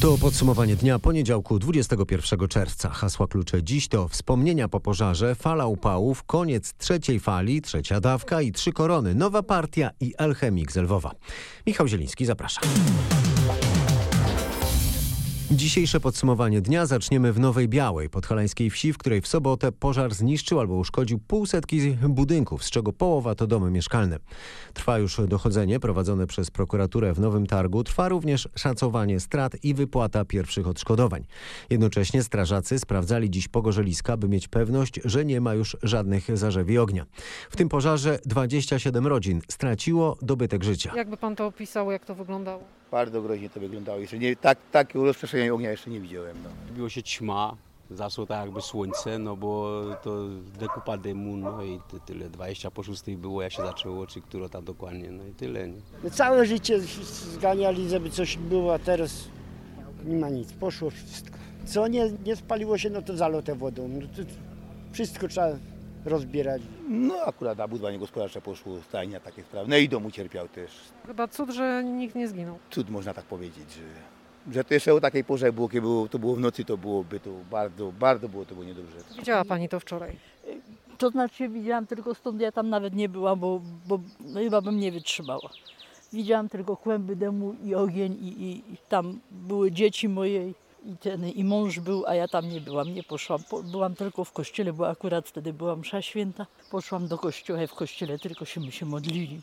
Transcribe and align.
To 0.00 0.18
podsumowanie 0.18 0.76
dnia 0.76 0.98
poniedziałku 0.98 1.58
21 1.58 2.48
czerwca. 2.48 2.90
Hasła 2.90 3.26
klucze 3.26 3.62
dziś 3.62 3.88
to 3.88 4.08
wspomnienia 4.08 4.68
po 4.68 4.80
pożarze, 4.80 5.34
fala 5.34 5.66
upałów, 5.66 6.24
koniec 6.24 6.74
trzeciej 6.78 7.20
fali, 7.20 7.62
trzecia 7.62 8.00
dawka 8.00 8.42
i 8.42 8.52
trzy 8.52 8.72
korony, 8.72 9.14
nowa 9.14 9.42
partia 9.42 9.90
i 10.00 10.14
Alchemik 10.16 10.72
z 10.72 10.76
Lwowa. 10.76 11.12
Michał 11.66 11.88
Zieliński, 11.88 12.26
zapraszam. 12.26 12.64
Dzisiejsze 15.50 16.00
podsumowanie 16.00 16.60
dnia 16.60 16.86
zaczniemy 16.86 17.32
w 17.32 17.40
Nowej 17.40 17.68
Białej, 17.68 18.10
podhalańskiej 18.10 18.70
wsi, 18.70 18.92
w 18.92 18.98
której 18.98 19.20
w 19.20 19.26
sobotę 19.26 19.72
pożar 19.72 20.14
zniszczył 20.14 20.60
albo 20.60 20.74
uszkodził 20.74 21.18
półsetki 21.18 21.96
budynków, 22.08 22.64
z 22.64 22.70
czego 22.70 22.92
połowa 22.92 23.34
to 23.34 23.46
domy 23.46 23.70
mieszkalne. 23.70 24.18
Trwa 24.74 24.98
już 24.98 25.20
dochodzenie 25.28 25.80
prowadzone 25.80 26.26
przez 26.26 26.50
prokuraturę 26.50 27.14
w 27.14 27.20
Nowym 27.20 27.46
Targu. 27.46 27.84
Trwa 27.84 28.08
również 28.08 28.48
szacowanie 28.54 29.20
strat 29.20 29.64
i 29.64 29.74
wypłata 29.74 30.24
pierwszych 30.24 30.68
odszkodowań. 30.68 31.24
Jednocześnie 31.70 32.22
strażacy 32.22 32.78
sprawdzali 32.78 33.30
dziś 33.30 33.48
pogorzeliska, 33.48 34.16
by 34.16 34.28
mieć 34.28 34.48
pewność, 34.48 35.00
że 35.04 35.24
nie 35.24 35.40
ma 35.40 35.54
już 35.54 35.76
żadnych 35.82 36.38
zarzewi 36.38 36.78
ognia. 36.78 37.06
W 37.50 37.56
tym 37.56 37.68
pożarze 37.68 38.18
27 38.24 39.06
rodzin 39.06 39.40
straciło 39.48 40.18
dobytek 40.22 40.64
życia. 40.64 40.92
Jakby 40.96 41.16
pan 41.16 41.36
to 41.36 41.46
opisał, 41.46 41.90
jak 41.90 42.04
to 42.04 42.14
wyglądało? 42.14 42.62
Bardzo 42.96 43.22
groźnie 43.22 43.50
to 43.50 43.60
wyglądało. 43.60 43.98
Jeszcze 43.98 44.18
nie, 44.18 44.36
tak, 44.36 44.58
takiego 44.72 45.04
rozprzestrzeniania 45.04 45.54
ognia 45.54 45.70
jeszcze 45.70 45.90
nie 45.90 46.00
widziałem. 46.00 46.36
No. 46.44 46.50
Robiło 46.68 46.88
się 46.88 47.02
ćma, 47.02 47.56
zaszło 47.90 48.26
tak 48.26 48.44
jakby 48.44 48.60
słońce, 48.62 49.18
no 49.18 49.36
bo 49.36 49.82
to 50.02 50.10
dekupa 50.60 50.96
dymu, 50.96 51.36
no 51.36 51.62
i 51.62 51.80
ty- 51.90 52.00
tyle. 52.06 52.30
20 52.30 52.70
po 52.70 52.82
6 52.82 53.02
było, 53.16 53.42
jak 53.42 53.52
się 53.52 53.62
zaczęło, 53.62 54.06
czy 54.06 54.20
które 54.20 54.48
tam 54.48 54.64
dokładnie, 54.64 55.10
no 55.10 55.24
i 55.26 55.32
tyle. 55.32 55.68
Nie? 55.68 55.80
No 56.04 56.10
całe 56.10 56.46
życie 56.46 56.80
zganiali, 57.34 57.88
żeby 57.88 58.10
coś 58.10 58.36
było, 58.36 58.74
a 58.74 58.78
teraz 58.78 59.24
nie 60.04 60.16
ma 60.16 60.28
nic. 60.30 60.52
Poszło 60.52 60.90
wszystko. 60.90 61.36
Co 61.66 61.88
nie, 61.88 62.10
nie 62.26 62.36
spaliło 62.36 62.78
się, 62.78 62.90
no 62.90 63.02
to 63.02 63.16
zalotę 63.16 63.54
wodą. 63.54 63.88
No 63.88 64.00
to 64.00 64.22
wszystko 64.92 65.28
trzeba 65.28 65.48
rozbierać. 66.06 66.62
no 66.88 67.14
akurat 67.14 67.58
na 67.58 67.68
budowanie 67.68 67.98
gospodarcze 67.98 68.40
poszło, 68.40 68.82
stajnia, 68.88 69.20
takie 69.20 69.42
sprawy. 69.42 69.70
No 69.70 69.76
i 69.76 69.88
dom 69.88 70.06
ucierpiał 70.06 70.48
też. 70.48 70.70
Chyba 71.06 71.28
cud, 71.28 71.50
że 71.50 71.84
nikt 71.84 72.14
nie 72.14 72.28
zginął. 72.28 72.58
Cud 72.70 72.90
można 72.90 73.14
tak 73.14 73.24
powiedzieć, 73.24 73.72
że, 73.72 74.52
że 74.54 74.64
to 74.64 74.74
jeszcze 74.74 74.94
o 74.94 75.00
takiej 75.00 75.24
porze 75.24 75.52
było, 75.52 75.68
kiedy 75.68 75.80
było, 75.80 76.08
to 76.08 76.18
było 76.18 76.34
w 76.34 76.40
nocy, 76.40 76.64
to 76.64 76.76
byłoby 76.76 77.20
to 77.20 77.30
bardzo, 77.50 77.92
bardzo 77.92 78.28
było 78.28 78.44
to 78.44 78.54
było 78.54 78.66
niedobrze. 78.66 78.96
Widziała 79.18 79.44
pani 79.44 79.68
to 79.68 79.80
wczoraj. 79.80 80.16
To 80.98 81.10
znaczy 81.10 81.48
widziałam 81.48 81.86
tylko 81.86 82.14
stąd, 82.14 82.40
ja 82.40 82.52
tam 82.52 82.68
nawet 82.68 82.94
nie 82.94 83.08
byłam, 83.08 83.40
bo, 83.40 83.60
bo 83.86 84.00
no 84.20 84.40
chyba 84.40 84.60
bym 84.60 84.80
nie 84.80 84.92
wytrzymała. 84.92 85.50
Widziałam 86.12 86.48
tylko 86.48 86.76
kłęby 86.76 87.16
dymu 87.16 87.54
i 87.64 87.74
ogień 87.74 88.12
i, 88.12 88.26
i, 88.26 88.72
i 88.72 88.76
tam 88.88 89.20
były 89.30 89.72
dzieci 89.72 90.08
moje 90.08 90.52
i 90.86 90.96
ten 90.96 91.28
i 91.28 91.44
mąż 91.44 91.80
był, 91.80 92.06
a 92.06 92.14
ja 92.14 92.28
tam 92.28 92.48
nie 92.48 92.60
byłam, 92.60 92.94
nie 92.94 93.02
poszłam. 93.02 93.42
Po, 93.50 93.62
byłam 93.62 93.94
tylko 93.94 94.24
w 94.24 94.32
kościele, 94.32 94.72
bo 94.72 94.88
akurat 94.88 95.28
wtedy 95.28 95.52
była 95.52 95.76
msza 95.76 96.02
święta. 96.02 96.46
Poszłam 96.70 97.08
do 97.08 97.18
kościoła 97.18 97.62
i 97.62 97.66
w 97.66 97.74
kościele 97.74 98.18
tylko 98.18 98.44
się 98.44 98.60
my 98.60 98.72
się 98.72 98.86
modlili. 98.86 99.40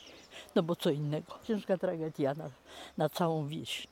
No 0.55 0.63
bo 0.63 0.75
co 0.75 0.89
innego. 0.89 1.39
Ciężka 1.47 1.77
tragedia 1.77 2.33
na, 2.33 2.49
na 2.97 3.09
całą 3.09 3.47
wieś. 3.47 3.87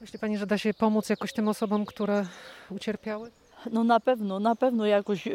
Myśli 0.00 0.18
pani, 0.18 0.38
że 0.38 0.46
da 0.46 0.58
się 0.58 0.74
pomóc 0.74 1.08
jakoś 1.08 1.32
tym 1.32 1.48
osobom, 1.48 1.86
które 1.86 2.26
ucierpiały? 2.70 3.30
No 3.70 3.84
na 3.84 4.00
pewno, 4.00 4.40
na 4.40 4.56
pewno 4.56 4.86
jakoś 4.86 5.26
e, 5.26 5.30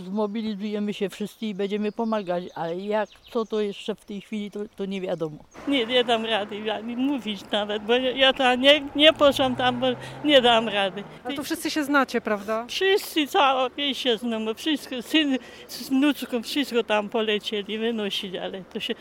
zmobilizujemy 0.00 0.94
się 0.94 1.08
wszyscy 1.08 1.46
i 1.46 1.54
będziemy 1.54 1.92
pomagać, 1.92 2.44
ale 2.54 2.76
jak, 2.76 3.08
co 3.32 3.44
to 3.44 3.60
jeszcze 3.60 3.94
w 3.94 4.04
tej 4.04 4.20
chwili, 4.20 4.50
to, 4.50 4.60
to 4.76 4.84
nie 4.84 5.00
wiadomo. 5.00 5.36
Nie, 5.68 5.86
nie 5.86 6.04
dam 6.04 6.24
rady 6.24 6.72
ani 6.72 6.96
mówić 6.96 7.40
nawet, 7.52 7.82
bo 7.82 7.92
ja 7.92 8.24
ja 8.24 8.32
tam 8.32 8.60
nie, 8.60 8.82
nie 8.96 9.12
poszłam 9.12 9.56
tam, 9.56 9.80
bo 9.80 9.86
nie 10.24 10.40
dam 10.40 10.68
rady. 10.68 11.04
Ale 11.24 11.34
to 11.34 11.42
wszyscy 11.42 11.70
się 11.70 11.84
znacie, 11.84 12.20
prawda? 12.20 12.66
Wszyscy, 12.68 13.26
cała 13.26 13.70
wieś 13.70 13.98
się 13.98 14.16
znamy, 14.16 14.54
wszystko, 14.54 15.02
syn 15.02 15.38
z 15.68 15.88
wnuczką, 15.88 16.42
wszystko 16.42 16.84
tam 16.84 17.08
polecieli, 17.08 17.78
wynosili, 17.78 18.38
ale 18.38 18.64
to 18.64 18.80
się, 18.80 18.94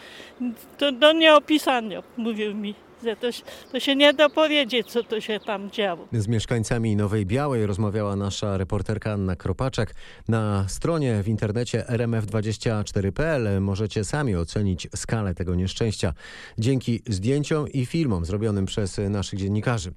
to 0.77 0.91
do 0.91 1.11
nieopisania, 1.11 2.03
mówił 2.17 2.55
mi, 2.55 2.75
to, 3.21 3.27
to 3.71 3.79
się 3.79 3.95
nie 3.95 4.13
da 4.13 4.29
powiedzieć, 4.29 4.87
co 4.91 5.03
to 5.03 5.21
się 5.21 5.39
tam 5.39 5.71
działo. 5.71 6.07
Z 6.11 6.27
mieszkańcami 6.27 6.95
Nowej 6.95 7.25
Białej 7.25 7.65
rozmawiała 7.65 8.15
nasza 8.15 8.57
reporterka 8.57 9.11
Anna 9.11 9.35
Kropaczek. 9.35 9.95
Na 10.27 10.65
stronie 10.67 11.23
w 11.23 11.27
internecie 11.27 11.85
rmf24.pl 11.89 13.61
możecie 13.61 14.03
sami 14.03 14.35
ocenić 14.35 14.87
skalę 14.95 15.35
tego 15.35 15.55
nieszczęścia 15.55 16.13
dzięki 16.57 17.01
zdjęciom 17.07 17.67
i 17.67 17.85
filmom 17.85 18.25
zrobionym 18.25 18.65
przez 18.65 18.97
naszych 19.09 19.39
dziennikarzy. 19.39 19.93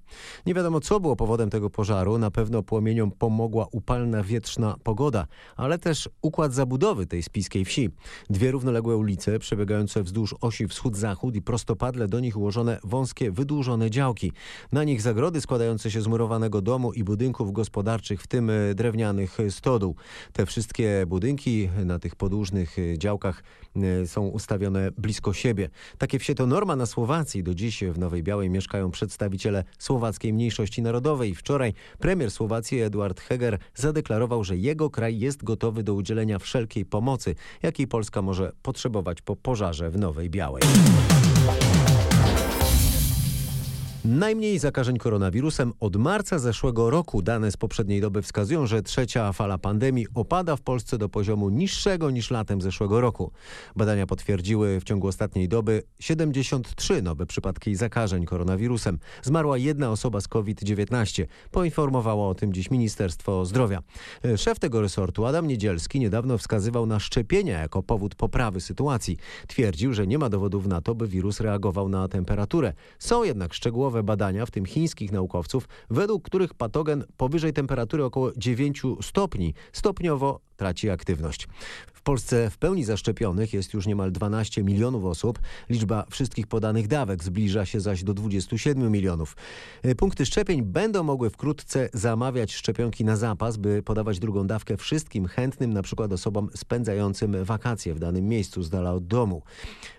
Nie 0.47 0.55
wiadomo, 0.55 0.81
co 0.81 1.01
było 1.01 1.17
powodem 1.17 1.51
tego 1.51 1.71
pożaru. 1.71 2.19
Na 2.19 2.31
pewno 2.31 2.63
płomieniom 2.63 3.11
pomogła 3.11 3.67
upalna 3.73 4.23
wietrzna 4.23 4.77
pogoda, 4.83 5.27
ale 5.57 5.79
też 5.79 6.09
układ 6.23 6.55
zabudowy 6.55 7.07
tej 7.07 7.23
spiskiej 7.23 7.65
wsi. 7.65 7.91
Dwie 8.31 8.51
równoległe 8.51 8.97
ulice 8.97 9.39
przebiegające 9.39 10.03
wzdłuż 10.03 10.35
osi 10.41 10.67
wschód-zachód 10.67 11.37
i 11.37 11.43
prostopadle 11.43 12.09
do 12.09 12.21
nich 12.21 12.37
ułożone 12.37 12.79
wąskie, 12.97 13.31
wydłużone 13.31 13.91
działki. 13.91 14.33
Na 14.73 14.85
nich 14.85 15.03
zagrody 15.03 15.41
składające 15.41 15.91
się 15.91 16.01
z 16.01 16.07
murowanego 16.07 16.63
domu 16.63 16.93
i 16.93 17.05
budynków 17.05 17.53
gospodarczych, 17.53 18.23
w 18.23 18.27
tym 18.27 18.51
e, 18.51 18.75
drewnianych 18.75 19.39
stodół. 19.51 19.97
Te 20.33 20.47
wszystkie 20.47 21.05
budynki 21.07 21.69
na 21.85 21.99
tych 21.99 22.17
podłużnych 22.17 22.79
e, 22.79 22.99
działkach 22.99 23.43
e, 23.77 24.07
są 24.07 24.27
ustawione 24.27 24.91
blisko 24.99 25.33
siebie. 25.33 25.69
Takie 25.99 26.19
wsie 26.19 26.35
to 26.35 26.47
norma 26.47 26.77
na 26.77 26.87
Słowacji. 26.87 27.43
Do 27.43 27.55
dziś 27.55 27.85
w 27.85 27.99
Nowej 27.99 28.23
Białej 28.23 28.51
mieszkają 28.51 28.91
przedstawiciele 28.91 29.65
słowackiej 29.79 30.33
mniejszości 30.33 30.83
narodowej. 30.83 31.35
Wczoraj 31.35 31.75
premier 31.99 32.31
Słowacji 32.31 32.81
Eduard 32.81 33.21
Heger 33.21 33.59
zadeklarował, 33.75 34.45
że 34.45 34.57
jego 34.57 34.91
kraj 34.91 35.19
jest 35.19 35.45
gotowy 35.45 35.83
do 35.83 35.95
udzielenia 35.95 36.39
wszelkiej 36.39 36.85
pomocy, 36.85 37.35
jakiej 37.63 37.87
Polska 37.87 38.23
może 38.23 38.53
potrzebować 38.63 39.23
po 39.23 39.37
pożarze 39.37 39.91
w 39.91 39.99
Nowej 39.99 40.31
Białej. 40.31 40.63
Najmniej 44.09 44.59
zakażeń 44.59 44.99
koronawirusem 44.99 45.73
od 45.81 45.97
marca 45.97 46.39
zeszłego 46.39 46.91
roku. 46.91 47.23
Dane 47.23 47.53
z 47.53 47.57
poprzedniej 47.57 48.01
doby 48.01 48.23
wskazują, 48.23 48.67
że 48.67 48.83
trzecia 48.83 49.33
fala 49.33 49.59
pandemii 49.59 50.07
opada 50.15 50.57
w 50.57 50.61
Polsce 50.61 50.99
do 50.99 51.09
poziomu 51.09 51.51
niższego 51.51 52.11
niż 52.11 52.31
latem 52.31 52.63
zeszłego 52.63 53.01
roku. 53.01 53.33
Badania 53.77 54.07
potwierdziły 54.07 54.81
w 54.81 54.85
ciągu 54.85 55.09
ostatniej 55.09 55.49
doby 55.49 55.83
73 56.01 57.03
nowe 57.03 57.27
przypadki 57.27 57.75
zakażeń 57.75 58.25
koronawirusem. 58.25 58.99
Zmarła 59.23 59.59
jedna 59.59 59.91
osoba 59.91 60.21
z 60.21 60.29
COVID-19. 60.29 61.25
Poinformowało 61.51 62.29
o 62.29 62.35
tym 62.35 62.53
dziś 62.53 62.71
Ministerstwo 62.71 63.45
Zdrowia. 63.45 63.83
Szef 64.37 64.59
tego 64.59 64.81
resortu, 64.81 65.27
Adam 65.27 65.47
Niedzielski, 65.47 66.01
niedawno 66.01 66.39
wskazywał 66.39 66.87
na 66.87 67.01
szczepienia 67.01 67.61
jako 67.61 67.83
powód 67.83 68.15
poprawy 68.15 68.61
sytuacji. 68.61 69.17
Twierdził, 69.47 69.93
że 69.93 70.07
nie 70.07 70.19
ma 70.19 70.29
dowodów 70.29 70.67
na 70.67 70.81
to, 70.81 70.95
by 70.95 71.09
wirus 71.09 71.41
reagował 71.41 71.89
na 71.89 72.09
temperaturę. 72.09 72.73
Są 72.99 73.25
jednak 73.25 73.55
szczegółowe 73.55 73.96
badania, 74.03 74.47
w 74.47 74.51
tym 74.51 74.67
chińskich 74.67 75.13
naukowców, 75.13 75.69
według 75.91 76.23
których 76.23 76.55
patogen 76.55 77.05
powyżej 77.17 77.53
temperatury 77.53 78.05
około 78.05 78.33
9 78.37 78.83
stopni 79.03 79.55
stopniowo 79.73 80.46
traci 80.57 80.91
aktywność. 80.91 81.49
W 81.93 82.03
Polsce 82.03 82.51
w 82.51 82.59
pełni 82.59 82.85
zaszczepionych 82.85 83.53
jest 83.53 83.75
już 83.75 83.87
niemal 83.87 84.13
12 84.13 84.65
milionów 84.65 85.05
osób. 85.05 85.39
Liczba 85.71 86.07
wszystkich 86.11 86.47
podanych 86.47 86.89
dawek 86.89 87.25
zbliża 87.25 87.67
się 87.67 87.81
zaś 87.81 88.05
do 88.05 88.15
27 88.15 88.93
milionów. 88.93 89.37
E, 89.83 89.95
Punkty 89.95 90.27
szczepień 90.27 90.63
będą 90.63 91.03
mogły 91.03 91.31
wkrótce 91.31 91.89
zamawiać 91.93 92.55
szczepionki 92.55 93.05
na 93.05 93.17
zapas, 93.17 93.57
by 93.57 93.83
podawać 93.83 94.19
drugą 94.19 94.47
dawkę 94.47 94.77
wszystkim 94.77 95.27
chętnym, 95.27 95.73
na 95.73 95.83
przykład 95.83 96.13
osobom 96.13 96.49
spędzającym 96.55 97.45
wakacje 97.45 97.95
w 97.95 97.99
danym 97.99 98.29
miejscu 98.29 98.63
z 98.63 98.71
dala 98.71 98.93
od 98.93 99.07
domu. 99.07 99.43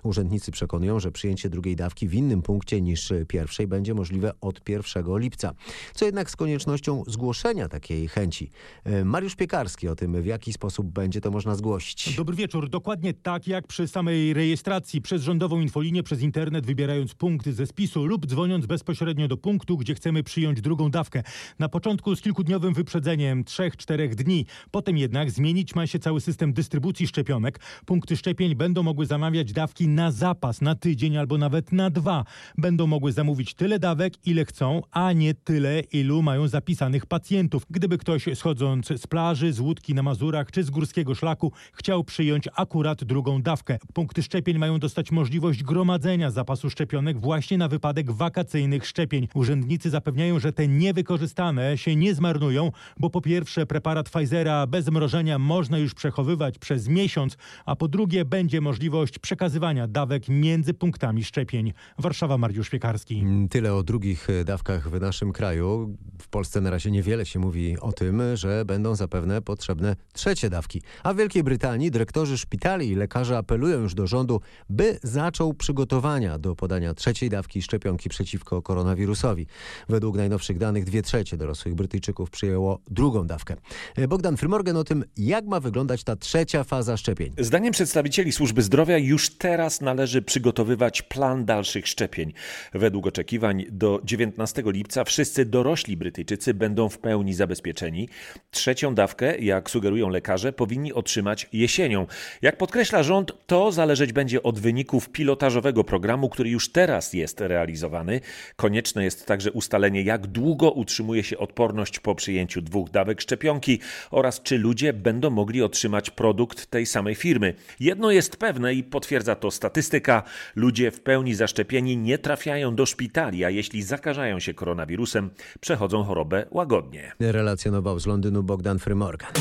Urzędnicy 0.04 0.52
przekonują, 0.52 1.00
że 1.00 1.12
przyjęcie 1.12 1.50
drugiej 1.50 1.76
dawki 1.76 2.08
w 2.08 2.14
innym 2.14 2.42
punkcie 2.42 2.82
niż 2.82 3.14
pierwszej 3.28 3.68
będzie 3.68 3.94
możliwe 3.94 4.32
od 4.42 4.70
1 4.70 5.18
lipca. 5.18 5.54
Co 5.94 6.06
jednak 6.06 6.32
z 6.32 6.36
koniecznością 6.36 7.04
zgłoszenia 7.08 7.70
takiej 7.70 8.08
chęci. 8.08 8.50
E, 8.84 9.06
Mariusz 9.06 9.36
Piekarski 9.36 9.88
o 9.88 9.96
tym, 9.96 10.22
w 10.22 10.26
jaki 10.26 10.47
sposób 10.54 10.88
będzie 10.88 11.22
to 11.22 11.32
można 11.32 11.56
zgłosić. 11.56 12.16
Dobry 12.16 12.36
wieczór. 12.36 12.70
Dokładnie 12.70 13.14
tak 13.14 13.48
jak 13.48 13.68
przy 13.68 13.88
samej 13.88 14.34
rejestracji 14.34 15.02
przez 15.02 15.22
rządową 15.24 15.60
infolinię, 15.62 16.04
przez 16.04 16.22
internet, 16.22 16.66
wybierając 16.66 17.16
punkty 17.16 17.54
ze 17.54 17.68
spisu 17.68 18.06
lub 18.06 18.26
dzwoniąc 18.26 18.66
bezpośrednio 18.66 19.28
do 19.28 19.38
punktu, 19.38 19.78
gdzie 19.78 19.96
chcemy 19.96 20.24
przyjąć 20.24 20.62
drugą 20.62 20.92
dawkę. 20.92 21.24
Na 21.60 21.70
początku 21.70 22.16
z 22.16 22.22
kilkudniowym 22.22 22.74
wyprzedzeniem, 22.74 23.44
3-4 23.44 24.16
dni. 24.16 24.46
Potem 24.72 24.98
jednak 24.98 25.32
zmienić 25.32 25.76
ma 25.76 25.88
się 25.88 26.00
cały 26.00 26.22
system 26.22 26.54
dystrybucji 26.54 27.08
szczepionek. 27.08 27.60
Punkty 27.86 28.18
szczepień 28.18 28.56
będą 28.56 28.84
mogły 28.84 29.06
zamawiać 29.06 29.54
dawki 29.54 29.88
na 29.88 30.12
zapas, 30.12 30.62
na 30.62 30.76
tydzień 30.76 31.18
albo 31.18 31.38
nawet 31.38 31.72
na 31.72 31.90
dwa. 31.90 32.24
Będą 32.58 32.88
mogły 32.88 33.12
zamówić 33.12 33.54
tyle 33.54 33.80
dawek, 33.80 34.14
ile 34.28 34.46
chcą, 34.46 34.82
a 34.92 35.14
nie 35.14 35.34
tyle, 35.34 35.80
ilu 35.80 36.22
mają 36.22 36.48
zapisanych 36.48 37.06
pacjentów. 37.06 37.66
Gdyby 37.70 37.98
ktoś 37.98 38.26
schodząc 38.36 38.88
z 38.88 39.08
plaży, 39.08 39.54
z 39.54 39.60
łódki 39.60 39.94
na 39.94 40.04
Mazurach 40.04 40.37
czy 40.46 40.64
z 40.64 40.70
górskiego 40.70 41.16
szlaku, 41.16 41.52
chciał 41.74 42.04
przyjąć 42.04 42.50
akurat 42.56 43.04
drugą 43.04 43.42
dawkę. 43.42 43.78
Punkty 43.94 44.24
szczepień 44.24 44.58
mają 44.58 44.80
dostać 44.80 45.12
możliwość 45.12 45.64
gromadzenia 45.64 46.32
zapasu 46.32 46.70
szczepionek 46.70 47.20
właśnie 47.20 47.58
na 47.58 47.68
wypadek 47.68 48.12
wakacyjnych 48.12 48.88
szczepień. 48.88 49.28
Urzędnicy 49.34 49.90
zapewniają, 49.90 50.40
że 50.40 50.54
te 50.54 50.68
niewykorzystane 50.68 51.78
się 51.78 51.96
nie 51.96 52.16
zmarnują, 52.16 52.72
bo 53.00 53.10
po 53.10 53.22
pierwsze 53.22 53.66
preparat 53.66 54.10
Pfizera 54.10 54.68
bez 54.68 54.90
mrożenia 54.90 55.40
można 55.40 55.78
już 55.78 55.94
przechowywać 55.94 56.60
przez 56.60 56.88
miesiąc, 56.88 57.38
a 57.66 57.76
po 57.76 57.88
drugie 57.88 58.26
będzie 58.26 58.62
możliwość 58.62 59.20
przekazywania 59.20 59.88
dawek 59.88 60.24
między 60.30 60.74
punktami 60.74 61.24
szczepień. 61.24 61.74
Warszawa, 61.98 62.38
Mariusz 62.38 62.70
Piekarski. 62.70 63.26
Tyle 63.50 63.74
o 63.74 63.84
drugich 63.84 64.28
dawkach 64.46 64.90
w 64.90 65.02
naszym 65.02 65.34
kraju. 65.34 65.98
W 66.22 66.28
Polsce 66.28 66.62
na 66.62 66.70
razie 66.70 66.92
niewiele 66.92 67.26
się 67.26 67.40
mówi 67.40 67.80
o 67.80 67.92
tym, 67.92 68.22
że 68.34 68.66
będą 68.66 68.96
zapewne 68.96 69.42
potrzebne 69.42 69.96
trzecie 70.28 70.50
dawki. 70.50 70.82
A 71.04 71.14
w 71.14 71.18
Wielkiej 71.18 71.44
Brytanii 71.44 71.92
dyrektorzy 71.92 72.38
szpitali 72.38 72.90
i 72.90 72.96
lekarze 72.96 73.38
apelują 73.38 73.80
już 73.80 73.94
do 73.94 74.08
rządu, 74.08 74.42
by 74.70 75.00
zaczął 75.04 75.54
przygotowania 75.54 76.38
do 76.38 76.56
podania 76.56 76.94
trzeciej 76.94 77.30
dawki 77.30 77.62
szczepionki 77.62 78.10
przeciwko 78.10 78.62
koronawirusowi. 78.62 79.48
Według 79.90 80.18
najnowszych 80.18 80.58
danych 80.58 80.84
dwie 80.84 81.02
trzecie 81.02 81.38
dorosłych 81.38 81.76
Brytyjczyków 81.76 82.30
przyjęło 82.30 82.80
drugą 82.88 83.28
dawkę. 83.28 83.56
E, 83.96 84.08
Bogdan 84.08 84.38
Frymorgan 84.38 84.78
o 84.78 84.84
tym, 84.84 85.04
jak 85.18 85.46
ma 85.46 85.60
wyglądać 85.60 86.04
ta 86.04 86.16
trzecia 86.16 86.64
faza 86.64 86.98
szczepień. 86.98 87.34
Zdaniem 87.38 87.72
przedstawicieli 87.72 88.32
służby 88.32 88.62
zdrowia 88.62 88.98
już 88.98 89.30
teraz 89.30 89.82
należy 89.82 90.22
przygotowywać 90.22 91.02
plan 91.02 91.46
dalszych 91.46 91.88
szczepień. 91.88 92.34
Według 92.74 93.08
oczekiwań 93.08 93.66
do 93.72 94.02
19 94.04 94.64
lipca 94.66 95.04
wszyscy 95.04 95.46
dorośli 95.46 95.98
Brytyjczycy 95.98 96.54
będą 96.54 96.90
w 96.90 96.98
pełni 96.98 97.34
zabezpieczeni. 97.34 98.10
Trzecią 98.52 98.96
dawkę, 98.96 99.38
jak 99.38 99.70
sugerują 99.70 100.17
lekarze, 100.18 100.54
powinni 100.54 100.94
otrzymać 100.94 101.48
jesienią. 101.54 102.08
Jak 102.42 102.58
podkreśla 102.58 103.04
rząd, 103.04 103.32
to 103.48 103.72
zależeć 103.72 104.14
będzie 104.14 104.44
od 104.44 104.60
wyników 104.60 105.10
pilotażowego 105.10 105.84
programu, 105.84 106.30
który 106.30 106.50
już 106.50 106.72
teraz 106.72 107.14
jest 107.14 107.42
realizowany. 107.42 108.22
Konieczne 108.56 109.04
jest 109.04 109.26
także 109.26 109.52
ustalenie, 109.52 110.02
jak 110.02 110.28
długo 110.28 110.72
utrzymuje 110.72 111.24
się 111.24 111.38
odporność 111.38 112.00
po 112.00 112.16
przyjęciu 112.16 112.62
dwóch 112.62 112.90
dawek 112.90 113.22
szczepionki 113.22 113.80
oraz 114.12 114.42
czy 114.42 114.58
ludzie 114.58 114.94
będą 114.94 115.30
mogli 115.30 115.62
otrzymać 115.62 116.10
produkt 116.10 116.66
tej 116.66 116.86
samej 116.86 117.16
firmy. 117.16 117.54
Jedno 117.80 118.12
jest 118.12 118.38
pewne 118.38 118.74
i 118.74 118.84
potwierdza 118.84 119.36
to 119.36 119.52
statystyka: 119.52 120.24
ludzie 120.56 120.92
w 120.92 121.02
pełni 121.02 121.36
zaszczepieni 121.36 121.98
nie 121.98 122.18
trafiają 122.18 122.76
do 122.76 122.86
szpitali, 122.86 123.46
a 123.46 123.50
jeśli 123.50 123.84
zakażają 123.84 124.40
się 124.40 124.54
koronawirusem, 124.54 125.30
przechodzą 125.60 126.04
chorobę 126.04 126.46
łagodnie. 126.52 127.12
Relacjonował 127.20 128.00
z 128.00 128.06
Londynu 128.06 128.44
Bogdan 128.44 128.80
Frymorgan. 128.80 129.32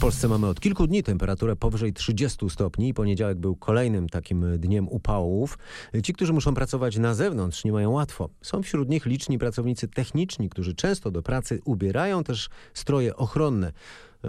Polsce 0.00 0.28
mamy 0.28 0.46
od 0.46 0.60
kilku 0.60 0.86
dni 0.86 1.02
temperaturę 1.02 1.56
powyżej 1.56 1.92
30 1.92 2.50
stopni. 2.50 2.94
Poniedziałek 2.94 3.38
był 3.38 3.56
kolejnym 3.56 4.08
takim 4.08 4.58
dniem 4.58 4.88
upałów. 4.88 5.58
Ci, 6.02 6.12
którzy 6.12 6.32
muszą 6.32 6.54
pracować 6.54 6.98
na 6.98 7.14
zewnątrz, 7.14 7.64
nie 7.64 7.72
mają 7.72 7.90
łatwo. 7.90 8.28
Są 8.42 8.62
wśród 8.62 8.88
nich 8.88 9.06
liczni 9.06 9.38
pracownicy 9.38 9.88
techniczni, 9.88 10.48
którzy 10.48 10.74
często 10.74 11.10
do 11.10 11.22
pracy 11.22 11.60
ubierają 11.64 12.24
też 12.24 12.48
stroje 12.74 13.16
ochronne 13.16 13.72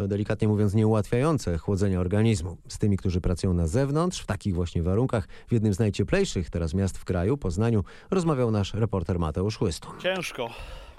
delikatnie 0.07 0.47
mówiąc, 0.47 0.73
nieułatwiające 0.73 1.57
chłodzenia 1.57 1.99
organizmu. 1.99 2.57
Z 2.67 2.77
tymi, 2.77 2.97
którzy 2.97 3.21
pracują 3.21 3.53
na 3.53 3.67
zewnątrz, 3.67 4.21
w 4.21 4.25
takich 4.25 4.55
właśnie 4.55 4.83
warunkach, 4.83 5.27
w 5.47 5.51
jednym 5.53 5.73
z 5.73 5.79
najcieplejszych 5.79 6.49
teraz 6.49 6.73
miast 6.73 6.97
w 6.97 7.05
kraju, 7.05 7.37
Poznaniu, 7.37 7.83
rozmawiał 8.11 8.51
nasz 8.51 8.73
reporter 8.73 9.19
Mateusz 9.19 9.61
Łystun. 9.61 9.91
Ciężko, 9.99 10.49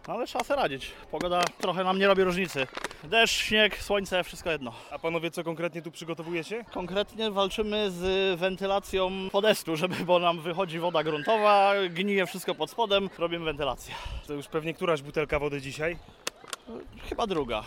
ale 0.06 0.26
trzeba 0.26 0.44
sobie 0.44 0.62
radzić. 0.62 0.90
Pogoda 1.10 1.44
trochę 1.60 1.84
nam 1.84 1.98
nie 1.98 2.06
robi 2.06 2.24
różnicy. 2.24 2.66
Deszcz, 3.04 3.42
śnieg, 3.42 3.82
słońce, 3.82 4.24
wszystko 4.24 4.50
jedno. 4.50 4.72
A 4.90 4.98
panowie 4.98 5.30
co 5.30 5.44
konkretnie 5.44 5.82
tu 5.82 5.90
przygotowujecie? 5.90 6.64
Konkretnie 6.72 7.30
walczymy 7.30 7.90
z 7.90 8.38
wentylacją 8.40 9.10
podestu, 9.32 9.76
żeby, 9.76 9.94
bo 10.04 10.18
nam 10.18 10.40
wychodzi 10.40 10.78
woda 10.78 11.02
gruntowa, 11.02 11.72
gnije 11.90 12.26
wszystko 12.26 12.54
pod 12.54 12.70
spodem, 12.70 13.10
robimy 13.18 13.44
wentylację. 13.44 13.94
To 14.26 14.32
już 14.32 14.46
pewnie 14.46 14.74
któraś 14.74 15.02
butelka 15.02 15.38
wody 15.38 15.60
dzisiaj? 15.60 15.96
Chyba 17.08 17.26
druga. 17.26 17.62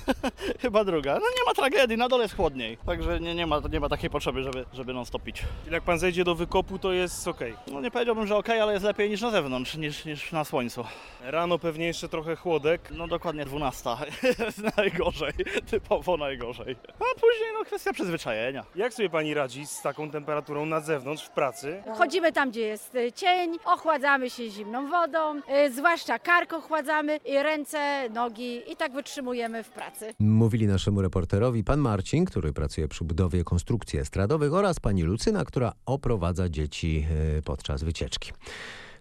Chyba 0.62 0.84
druga. 0.84 1.14
No 1.14 1.20
nie 1.20 1.44
ma 1.46 1.54
tragedii, 1.54 1.96
na 1.96 2.08
dole 2.08 2.22
jest 2.22 2.36
chłodniej. 2.36 2.76
Także 2.86 3.20
nie, 3.20 3.34
nie, 3.34 3.46
ma, 3.46 3.60
nie 3.72 3.80
ma 3.80 3.88
takiej 3.88 4.10
potrzeby, 4.10 4.42
żeby, 4.42 4.64
żeby 4.72 4.92
non 4.94 5.06
stopić. 5.06 5.42
Czyli 5.64 5.74
jak 5.74 5.82
pan 5.82 5.98
zejdzie 5.98 6.24
do 6.24 6.34
wykopu, 6.34 6.78
to 6.78 6.92
jest 6.92 7.28
ok. 7.28 7.40
No 7.72 7.80
nie 7.80 7.90
powiedziałbym, 7.90 8.26
że 8.26 8.36
ok, 8.36 8.48
ale 8.48 8.72
jest 8.72 8.84
lepiej 8.84 9.10
niż 9.10 9.20
na 9.20 9.30
zewnątrz, 9.30 9.74
niż, 9.76 10.04
niż 10.04 10.32
na 10.32 10.44
słońcu. 10.44 10.84
Rano 11.24 11.58
pewnie 11.58 11.86
jeszcze 11.86 12.08
trochę 12.08 12.36
chłodek. 12.36 12.90
No 12.90 13.08
dokładnie 13.08 13.44
12 13.44 13.90
jest 14.38 14.76
najgorzej, 14.76 15.32
typowo 15.70 16.16
najgorzej. 16.16 16.76
A 16.88 17.20
później 17.20 17.50
no 17.58 17.64
kwestia 17.64 17.92
przyzwyczajenia. 17.92 18.64
Jak 18.74 18.94
sobie 18.94 19.10
pani 19.10 19.34
radzi 19.34 19.66
z 19.66 19.82
taką 19.82 20.10
temperaturą 20.10 20.66
na 20.66 20.80
zewnątrz 20.80 21.24
w 21.24 21.30
pracy? 21.30 21.82
Chodzimy 21.98 22.32
tam, 22.32 22.50
gdzie 22.50 22.60
jest 22.60 22.94
y, 22.94 23.12
cień, 23.12 23.58
ochładzamy 23.64 24.30
się 24.30 24.50
zimną 24.50 24.90
wodą, 24.90 25.36
y, 25.66 25.72
zwłaszcza 25.72 26.18
kark 26.18 26.52
ochładzamy 26.52 27.16
i 27.24 27.42
ręce, 27.42 28.08
nogi 28.30 28.72
i 28.72 28.76
tak 28.76 28.92
wytrzymujemy 28.92 29.62
w 29.62 29.70
pracy. 29.70 30.14
Mówili 30.18 30.66
naszemu 30.66 31.02
reporterowi 31.02 31.64
pan 31.64 31.80
Marcin, 31.80 32.24
który 32.24 32.52
pracuje 32.52 32.88
przy 32.88 33.04
budowie 33.04 33.44
konstrukcji 33.44 33.98
estradowych 33.98 34.54
oraz 34.54 34.80
pani 34.80 35.02
Lucyna, 35.02 35.44
która 35.44 35.72
oprowadza 35.86 36.48
dzieci 36.48 37.06
y, 37.38 37.42
podczas 37.42 37.82
wycieczki. 37.82 38.32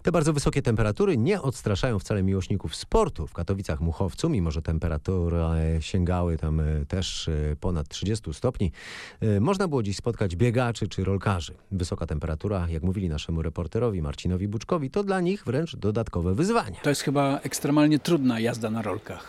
Te 0.04 0.12
bardzo 0.12 0.34
wysokie 0.34 0.62
temperatury 0.62 1.18
nie 1.18 1.42
odstraszają 1.42 2.00
wcale 2.00 2.24
miłośników 2.24 2.76
sportu. 2.76 3.28
W 3.28 3.34
Katowicach 3.34 3.80
Muchowcu, 3.80 4.30
mimo 4.30 4.52
że 4.52 4.62
temperatury 4.62 5.38
sięgały 5.80 6.38
tam 6.38 6.60
e, 6.60 6.86
też 6.86 7.28
e, 7.28 7.56
ponad 7.60 7.88
30 7.88 8.34
stopni, 8.34 8.72
e, 9.22 9.40
można 9.40 9.68
było 9.68 9.84
dziś 9.84 9.98
spotkać 9.98 10.36
biegaczy 10.36 10.88
czy 10.88 11.04
rolkarzy. 11.04 11.54
Wysoka 11.72 12.06
temperatura, 12.06 12.68
jak 12.70 12.84
mówili 12.84 13.10
naszemu 13.10 13.42
reporterowi 13.42 14.02
Marcinowi 14.02 14.48
Buczkowi, 14.48 14.90
to 14.92 15.04
dla 15.04 15.22
nich 15.22 15.44
wręcz 15.46 15.76
dodatkowe 15.76 16.36
wyzwanie. 16.36 16.78
To 16.84 16.90
jest 16.90 17.02
chyba 17.02 17.40
ekstremalnie 17.40 18.00
trudna 18.00 18.40
jazda 18.40 18.70
na 18.70 18.82
rolkach. 18.82 19.28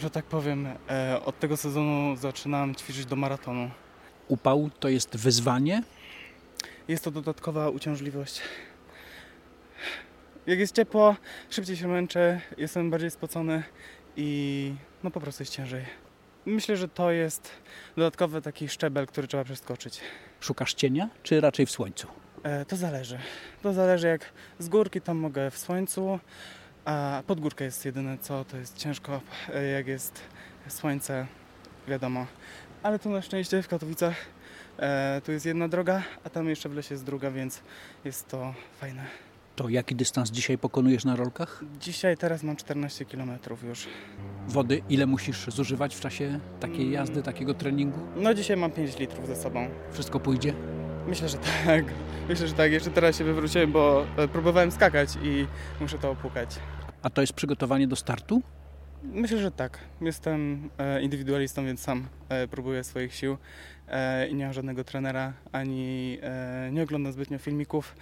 Że 0.00 0.10
tak 0.10 0.24
powiem, 0.24 0.66
e, 0.88 1.20
od 1.24 1.38
tego 1.38 1.56
sezonu 1.56 2.16
zaczynam 2.16 2.74
ćwiczyć 2.74 3.06
do 3.06 3.16
maratonu. 3.16 3.70
Upał 4.28 4.70
to 4.80 4.88
jest 4.88 5.16
wyzwanie? 5.16 5.82
Jest 6.88 7.04
to 7.04 7.10
dodatkowa 7.10 7.68
uciążliwość. 7.68 8.40
Jak 10.46 10.58
jest 10.58 10.74
ciepło, 10.74 11.16
szybciej 11.50 11.76
się 11.76 11.88
męczę, 11.88 12.40
jestem 12.58 12.90
bardziej 12.90 13.10
spocony 13.10 13.62
i 14.16 14.74
no 15.02 15.10
po 15.10 15.20
prostu 15.20 15.42
jest 15.42 15.52
ciężej. 15.52 15.84
Myślę, 16.46 16.76
że 16.76 16.88
to 16.88 17.10
jest 17.10 17.50
dodatkowy 17.96 18.42
taki 18.42 18.68
szczebel, 18.68 19.06
który 19.06 19.28
trzeba 19.28 19.44
przeskoczyć. 19.44 20.00
Szukasz 20.40 20.74
cienia, 20.74 21.08
czy 21.22 21.40
raczej 21.40 21.66
w 21.66 21.70
słońcu? 21.70 22.06
E, 22.42 22.64
to 22.64 22.76
zależy. 22.76 23.18
To 23.62 23.72
zależy 23.72 24.06
jak 24.06 24.32
z 24.58 24.68
górki 24.68 25.00
tam 25.00 25.16
mogę 25.16 25.50
w 25.50 25.58
słońcu, 25.58 26.18
a 26.84 27.22
pod 27.26 27.40
górkę 27.40 27.64
jest 27.64 27.84
jedyne 27.84 28.18
co, 28.18 28.44
to 28.44 28.56
jest 28.56 28.78
ciężko, 28.78 29.20
e, 29.54 29.64
jak 29.64 29.86
jest 29.86 30.20
słońce, 30.68 31.26
wiadomo. 31.88 32.26
Ale 32.82 32.98
tu 32.98 33.10
na 33.10 33.22
szczęście 33.22 33.62
w 33.62 33.68
Katowicach 33.68 34.14
e, 34.78 35.20
tu 35.24 35.32
jest 35.32 35.46
jedna 35.46 35.68
droga, 35.68 36.02
a 36.24 36.30
tam 36.30 36.48
jeszcze 36.48 36.68
w 36.68 36.74
lesie 36.74 36.94
jest 36.94 37.04
druga, 37.04 37.30
więc 37.30 37.60
jest 38.04 38.28
to 38.28 38.54
fajne. 38.80 39.23
To 39.56 39.68
jaki 39.68 39.94
dystans 39.94 40.30
dzisiaj 40.30 40.58
pokonujesz 40.58 41.04
na 41.04 41.16
rolkach? 41.16 41.64
Dzisiaj 41.80 42.16
teraz 42.16 42.42
mam 42.42 42.56
14 42.56 43.04
km 43.04 43.30
już. 43.62 43.86
Wody 44.48 44.82
ile 44.88 45.06
musisz 45.06 45.46
zużywać 45.46 45.94
w 45.96 46.00
czasie 46.00 46.40
takiej 46.60 46.90
jazdy, 46.90 47.22
takiego 47.22 47.54
treningu? 47.54 47.98
No 48.16 48.34
dzisiaj 48.34 48.56
mam 48.56 48.70
5 48.70 48.98
litrów 48.98 49.26
ze 49.26 49.36
sobą. 49.36 49.68
Wszystko 49.92 50.20
pójdzie? 50.20 50.54
Myślę, 51.06 51.28
że 51.28 51.38
tak. 51.38 51.84
Myślę, 52.28 52.48
że 52.48 52.54
tak. 52.54 52.72
Jeszcze 52.72 52.90
teraz 52.90 53.18
się 53.18 53.24
wywróciłem, 53.24 53.72
bo 53.72 54.06
e, 54.16 54.28
próbowałem 54.28 54.70
skakać 54.70 55.08
i 55.22 55.46
muszę 55.80 55.98
to 55.98 56.10
opłukać. 56.10 56.50
A 57.02 57.10
to 57.10 57.20
jest 57.20 57.32
przygotowanie 57.32 57.88
do 57.88 57.96
startu? 57.96 58.42
Myślę, 59.12 59.38
że 59.38 59.50
tak. 59.50 59.78
Jestem 60.00 60.70
e, 60.78 61.02
indywidualistą, 61.02 61.64
więc 61.64 61.80
sam 61.80 62.06
e, 62.28 62.48
próbuję 62.48 62.84
swoich 62.84 63.14
sił 63.14 63.36
i 64.30 64.34
nie 64.34 64.44
mam 64.44 64.52
żadnego 64.52 64.84
trenera, 64.84 65.32
ani 65.52 66.18
nie 66.72 66.82
oglądam 66.82 67.12
zbytnio 67.12 67.38
filmików, 67.38 67.96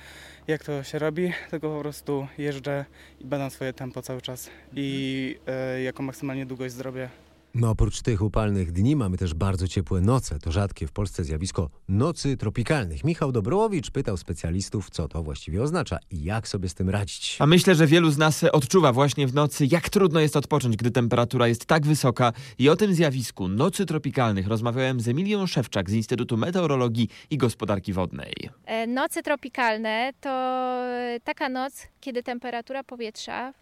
jak 0.46 0.64
to 0.64 0.82
się 0.82 0.98
robi, 0.98 1.32
tylko 1.50 1.74
po 1.74 1.80
prostu 1.80 2.26
jeżdżę 2.38 2.84
i 3.20 3.24
badam 3.24 3.50
swoje 3.50 3.72
tempo 3.72 4.02
cały 4.02 4.20
czas 4.20 4.50
i 4.76 5.38
jaką 5.84 6.02
maksymalnie 6.02 6.46
długość 6.46 6.74
zrobię. 6.74 7.08
No, 7.54 7.70
oprócz 7.70 8.02
tych 8.02 8.22
upalnych 8.22 8.72
dni 8.72 8.96
mamy 8.96 9.18
też 9.18 9.34
bardzo 9.34 9.68
ciepłe 9.68 10.00
noce. 10.00 10.38
To 10.38 10.52
rzadkie 10.52 10.86
w 10.86 10.92
Polsce 10.92 11.24
zjawisko 11.24 11.70
nocy 11.88 12.36
tropikalnych. 12.36 13.04
Michał 13.04 13.32
Dobrołowicz 13.32 13.90
pytał 13.90 14.16
specjalistów, 14.16 14.90
co 14.90 15.08
to 15.08 15.22
właściwie 15.22 15.62
oznacza 15.62 15.98
i 16.10 16.24
jak 16.24 16.48
sobie 16.48 16.68
z 16.68 16.74
tym 16.74 16.90
radzić. 16.90 17.36
A 17.40 17.46
myślę, 17.46 17.74
że 17.74 17.86
wielu 17.86 18.10
z 18.10 18.18
nas 18.18 18.44
odczuwa 18.44 18.92
właśnie 18.92 19.26
w 19.26 19.34
nocy, 19.34 19.66
jak 19.70 19.88
trudno 19.88 20.20
jest 20.20 20.36
odpocząć, 20.36 20.76
gdy 20.76 20.90
temperatura 20.90 21.48
jest 21.48 21.66
tak 21.66 21.86
wysoka. 21.86 22.32
I 22.58 22.68
o 22.68 22.76
tym 22.76 22.94
zjawisku 22.94 23.48
nocy 23.48 23.86
tropikalnych 23.86 24.46
rozmawiałem 24.46 25.00
z 25.00 25.08
Emilią 25.08 25.46
Szewczak 25.46 25.90
z 25.90 25.92
Instytutu 25.92 26.36
Meteorologii 26.36 27.08
i 27.30 27.38
Gospodarki 27.38 27.92
Wodnej. 27.92 28.34
Noce 28.88 29.22
tropikalne 29.22 30.12
to 30.20 30.30
taka 31.24 31.48
noc, 31.48 31.86
kiedy 32.00 32.22
temperatura 32.22 32.84
powietrza 32.84 33.52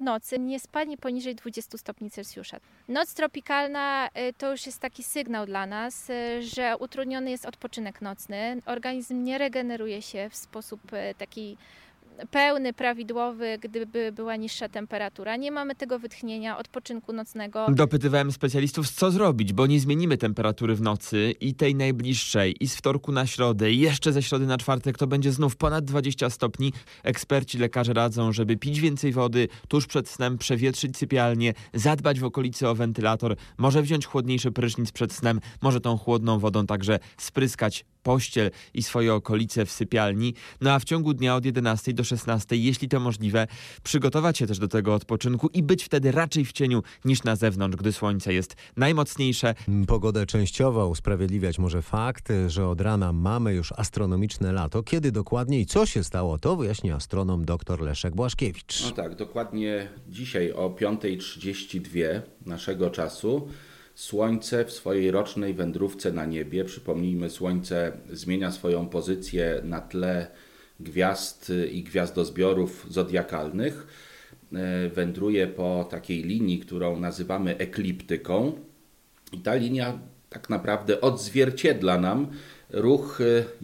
nocy 0.00 0.38
nie 0.38 0.60
spadnie 0.60 0.98
poniżej 0.98 1.34
20 1.34 1.78
stopni 1.78 2.10
Celsjusza. 2.10 2.60
Noc 2.88 3.14
tropikalna 3.14 4.08
y, 4.08 4.32
to 4.32 4.50
już 4.50 4.66
jest 4.66 4.80
taki 4.80 5.02
sygnał 5.02 5.46
dla 5.46 5.66
nas, 5.66 6.10
y, 6.10 6.42
że 6.42 6.76
utrudniony 6.76 7.30
jest 7.30 7.46
odpoczynek 7.46 8.00
nocny. 8.02 8.62
Organizm 8.66 9.22
nie 9.22 9.38
regeneruje 9.38 10.02
się 10.02 10.28
w 10.30 10.36
sposób 10.36 10.92
y, 10.92 11.14
taki 11.18 11.56
pełny, 12.30 12.72
prawidłowy, 12.72 13.58
gdyby 13.62 14.12
była 14.12 14.36
niższa 14.36 14.68
temperatura. 14.68 15.36
Nie 15.36 15.50
mamy 15.50 15.74
tego 15.74 15.98
wytchnienia, 15.98 16.58
odpoczynku 16.58 17.12
nocnego. 17.12 17.66
Dopytywałem 17.70 18.32
specjalistów, 18.32 18.90
co 18.90 19.10
zrobić, 19.10 19.52
bo 19.52 19.66
nie 19.66 19.80
zmienimy 19.80 20.18
temperatury 20.18 20.74
w 20.74 20.82
nocy 20.82 21.34
i 21.40 21.54
tej 21.54 21.74
najbliższej, 21.74 22.56
i 22.60 22.68
z 22.68 22.76
wtorku 22.76 23.12
na 23.12 23.26
środę, 23.26 23.72
i 23.72 23.78
jeszcze 23.78 24.12
ze 24.12 24.22
środy 24.22 24.46
na 24.46 24.58
czwartek 24.58 24.98
to 24.98 25.06
będzie 25.06 25.32
znów 25.32 25.56
ponad 25.56 25.84
20 25.84 26.30
stopni. 26.30 26.72
Eksperci, 27.02 27.58
lekarze 27.58 27.92
radzą, 27.92 28.32
żeby 28.32 28.56
pić 28.56 28.80
więcej 28.80 29.12
wody, 29.12 29.48
tuż 29.68 29.86
przed 29.86 30.08
snem 30.08 30.38
przewietrzyć 30.38 30.96
sypialnię, 30.96 31.54
zadbać 31.74 32.20
w 32.20 32.24
okolicy 32.24 32.68
o 32.68 32.74
wentylator, 32.74 33.36
może 33.58 33.82
wziąć 33.82 34.06
chłodniejszy 34.06 34.52
prysznic 34.52 34.92
przed 34.92 35.12
snem, 35.12 35.40
może 35.62 35.80
tą 35.80 35.98
chłodną 35.98 36.38
wodą 36.38 36.66
także 36.66 36.98
spryskać 37.18 37.84
pościel 38.02 38.50
i 38.74 38.82
swoje 38.82 39.14
okolice 39.14 39.66
w 39.66 39.70
sypialni. 39.70 40.34
No 40.60 40.72
a 40.72 40.78
w 40.78 40.84
ciągu 40.84 41.14
dnia 41.14 41.36
od 41.36 41.44
11 41.44 41.92
do 41.92 42.04
16, 42.04 42.56
jeśli 42.56 42.88
to 42.88 43.00
możliwe, 43.00 43.46
przygotować 43.82 44.38
się 44.38 44.46
też 44.46 44.58
do 44.58 44.68
tego 44.68 44.94
odpoczynku 44.94 45.48
i 45.52 45.62
być 45.62 45.84
wtedy 45.84 46.12
raczej 46.12 46.44
w 46.44 46.52
cieniu 46.52 46.82
niż 47.04 47.24
na 47.24 47.36
zewnątrz, 47.36 47.76
gdy 47.76 47.92
słońce 47.92 48.34
jest 48.34 48.56
najmocniejsze. 48.76 49.54
Pogodę 49.86 50.26
częściowo 50.26 50.88
usprawiedliwiać 50.88 51.58
może 51.58 51.82
fakt, 51.82 52.28
że 52.46 52.68
od 52.68 52.80
rana 52.80 53.12
mamy 53.12 53.54
już 53.54 53.72
astronomiczne 53.72 54.52
lato. 54.52 54.82
Kiedy 54.82 55.12
dokładnie 55.12 55.60
i 55.60 55.66
co 55.66 55.86
się 55.86 56.04
stało, 56.04 56.38
to 56.38 56.56
wyjaśni 56.56 56.90
astronom 56.92 57.44
dr 57.44 57.80
Leszek 57.80 58.14
Błaszkiewicz. 58.14 58.84
No 58.84 58.90
tak, 58.90 59.14
dokładnie 59.14 59.88
dzisiaj 60.08 60.52
o 60.52 60.70
5.32 60.70 62.20
naszego 62.46 62.90
czasu 62.90 63.48
Słońce 64.00 64.64
w 64.64 64.72
swojej 64.72 65.10
rocznej 65.10 65.54
wędrówce 65.54 66.12
na 66.12 66.26
niebie, 66.26 66.64
przypomnijmy, 66.64 67.30
Słońce 67.30 67.92
zmienia 68.12 68.50
swoją 68.50 68.88
pozycję 68.88 69.60
na 69.64 69.80
tle 69.80 70.26
gwiazd 70.80 71.52
i 71.72 71.82
gwiazdozbiorów 71.82 72.86
zodiakalnych. 72.90 73.86
Wędruje 74.94 75.46
po 75.46 75.86
takiej 75.90 76.22
linii, 76.22 76.58
którą 76.58 77.00
nazywamy 77.00 77.56
ekliptyką. 77.58 78.52
I 79.32 79.38
ta 79.38 79.54
linia 79.54 79.98
tak 80.30 80.50
naprawdę 80.50 81.00
odzwierciedla 81.00 81.98
nam 81.98 82.26
ruch 82.72 83.18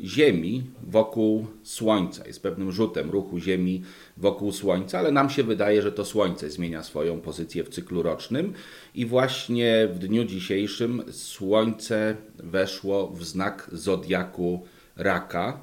Ziemi 0.04 0.64
wokół 0.86 1.46
Słońca. 1.62 2.26
Jest 2.26 2.42
pewnym 2.42 2.72
rzutem 2.72 3.10
ruchu 3.10 3.38
Ziemi 3.38 3.82
wokół 4.16 4.52
Słońca, 4.52 4.98
ale 4.98 5.12
nam 5.12 5.30
się 5.30 5.42
wydaje, 5.42 5.82
że 5.82 5.92
to 5.92 6.04
Słońce 6.04 6.50
zmienia 6.50 6.82
swoją 6.82 7.20
pozycję 7.20 7.64
w 7.64 7.68
cyklu 7.68 8.02
rocznym 8.02 8.52
i 8.94 9.06
właśnie 9.06 9.88
w 9.92 9.98
dniu 9.98 10.24
dzisiejszym 10.24 11.02
Słońce 11.10 12.16
weszło 12.38 13.08
w 13.08 13.24
znak 13.24 13.70
zodiaku 13.72 14.64
Raka. 14.96 15.60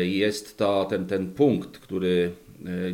Jest 0.00 0.56
to 0.56 0.86
ten, 0.90 1.06
ten 1.06 1.30
punkt, 1.30 1.78
który 1.78 2.32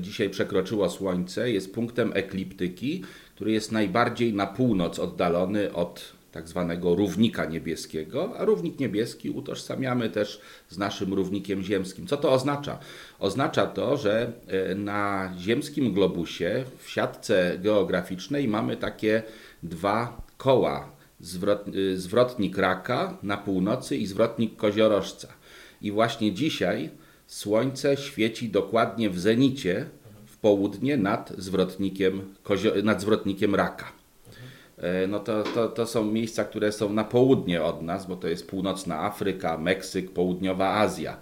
dzisiaj 0.01 0.31
przekroczyło 0.31 0.91
Słońce, 0.91 1.51
jest 1.51 1.75
punktem 1.75 2.13
ekliptyki, 2.15 3.03
który 3.35 3.53
jest 3.53 3.73
najbardziej 3.73 4.35
na 4.35 4.47
północ 4.47 4.99
oddalony 4.99 5.73
od 5.73 6.16
tak 6.37 6.49
zwanego 6.49 6.95
równika 6.95 7.45
niebieskiego, 7.45 8.39
a 8.39 8.45
równik 8.45 8.79
niebieski 8.79 9.31
utożsamiamy 9.31 10.11
też 10.11 10.41
z 10.69 10.79
naszym 10.79 11.15
równikiem 11.15 11.63
ziemskim. 11.63 12.07
Co 12.07 12.17
to 12.17 12.33
oznacza? 12.33 12.79
Oznacza 13.19 13.67
to, 13.67 13.97
że 13.97 14.33
na 14.75 15.33
ziemskim 15.39 15.93
globusie 15.93 16.65
w 16.79 16.91
siatce 16.91 17.59
geograficznej 17.59 18.49
mamy 18.49 18.77
takie 18.77 19.23
dwa 19.63 20.23
koła. 20.37 20.97
Zwrot, 21.21 21.65
zwrotnik 21.95 22.59
raka 22.59 23.19
na 23.23 23.37
północy 23.37 23.97
i 23.97 24.07
zwrotnik 24.07 24.57
koziorożca. 24.57 25.29
I 25.83 25.93
właśnie 25.93 26.33
dzisiaj 26.33 26.91
Słońce 27.27 27.97
świeci 27.97 28.49
dokładnie 28.49 29.11
w 29.11 29.19
zenicie 29.19 29.87
w 30.27 30.37
południe 30.37 30.97
nad 30.97 31.33
zwrotnikiem, 31.39 32.35
nad 32.83 33.01
zwrotnikiem 33.01 33.55
raka 33.55 33.93
no 35.09 35.21
to, 35.21 35.43
to, 35.43 35.69
to 35.69 35.87
są 35.87 36.05
miejsca, 36.05 36.45
które 36.45 36.73
są 36.73 36.93
na 36.93 37.05
południe 37.05 37.63
od 37.63 37.83
nas, 37.83 38.07
bo 38.07 38.17
to 38.17 38.29
jest 38.29 38.51
północna 38.51 39.01
Afryka, 39.01 39.59
Meksyk, 39.59 40.11
południowa 40.11 40.75
Azja. 40.75 41.17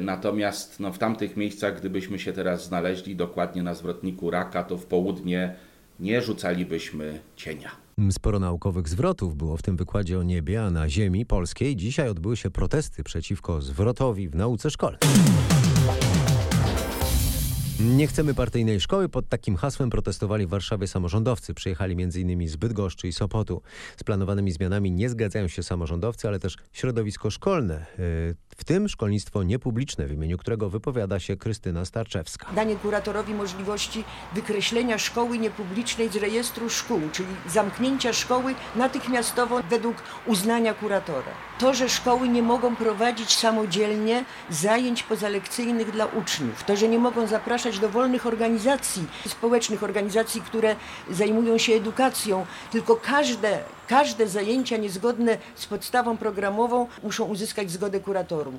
Natomiast 0.00 0.80
no, 0.80 0.92
w 0.92 0.98
tamtych 0.98 1.36
miejscach, 1.36 1.80
gdybyśmy 1.80 2.18
się 2.18 2.32
teraz 2.32 2.64
znaleźli 2.64 3.16
dokładnie 3.16 3.62
na 3.62 3.74
zwrotniku 3.74 4.30
raka, 4.30 4.62
to 4.62 4.76
w 4.76 4.86
południe 4.86 5.54
nie 6.00 6.22
rzucalibyśmy 6.22 7.20
cienia. 7.36 7.70
Sporo 8.10 8.38
naukowych 8.38 8.88
zwrotów 8.88 9.36
było 9.36 9.56
w 9.56 9.62
tym 9.62 9.76
wykładzie 9.76 10.18
o 10.18 10.22
niebie, 10.22 10.62
a 10.62 10.70
na 10.70 10.88
ziemi 10.88 11.26
polskiej 11.26 11.76
dzisiaj 11.76 12.08
odbyły 12.08 12.36
się 12.36 12.50
protesty 12.50 13.04
przeciwko 13.04 13.60
zwrotowi 13.60 14.28
w 14.28 14.34
nauce 14.34 14.70
szkolnej. 14.70 15.00
Nie 17.84 18.06
chcemy 18.06 18.34
partyjnej 18.34 18.80
szkoły. 18.80 19.08
Pod 19.08 19.28
takim 19.28 19.56
hasłem 19.56 19.90
protestowali 19.90 20.46
w 20.46 20.48
Warszawie 20.48 20.88
samorządowcy. 20.88 21.54
Przyjechali 21.54 22.02
m.in. 22.02 22.48
z 22.48 22.56
Bydgoszczy 22.56 23.08
i 23.08 23.12
Sopotu. 23.12 23.62
Z 23.96 24.04
planowanymi 24.04 24.52
zmianami 24.52 24.92
nie 24.92 25.08
zgadzają 25.08 25.48
się 25.48 25.62
samorządowcy, 25.62 26.28
ale 26.28 26.38
też 26.38 26.56
środowisko 26.72 27.30
szkolne. 27.30 27.86
W 28.62 28.64
tym 28.64 28.88
szkolnictwo 28.88 29.42
niepubliczne, 29.42 30.06
w 30.06 30.12
imieniu 30.12 30.38
którego 30.38 30.70
wypowiada 30.70 31.20
się 31.20 31.36
Krystyna 31.36 31.84
Starczewska. 31.84 32.46
Danie 32.52 32.76
kuratorowi 32.76 33.34
możliwości 33.34 34.04
wykreślenia 34.34 34.98
szkoły 34.98 35.38
niepublicznej 35.38 36.08
z 36.08 36.16
rejestru 36.16 36.70
szkół, 36.70 37.00
czyli 37.12 37.28
zamknięcia 37.48 38.12
szkoły 38.12 38.54
natychmiastowo 38.76 39.62
według 39.70 39.96
uznania 40.26 40.74
kuratora. 40.74 41.32
To, 41.58 41.74
że 41.74 41.88
szkoły 41.88 42.28
nie 42.28 42.42
mogą 42.42 42.76
prowadzić 42.76 43.36
samodzielnie 43.36 44.24
zajęć 44.50 45.02
pozalekcyjnych 45.02 45.90
dla 45.90 46.06
uczniów, 46.06 46.64
to, 46.64 46.76
że 46.76 46.88
nie 46.88 46.98
mogą 46.98 47.26
zapraszać 47.26 47.78
do 47.78 47.88
wolnych 47.88 48.26
organizacji 48.26 49.06
społecznych, 49.28 49.82
organizacji, 49.82 50.40
które 50.40 50.76
zajmują 51.10 51.58
się 51.58 51.72
edukacją, 51.72 52.46
tylko 52.70 52.96
każde, 52.96 53.64
każde 53.88 54.28
zajęcia 54.28 54.76
niezgodne 54.76 55.38
z 55.54 55.66
podstawą 55.66 56.16
programową 56.16 56.86
muszą 57.02 57.24
uzyskać 57.24 57.70
zgodę 57.70 58.00
kuratorów. 58.00 58.54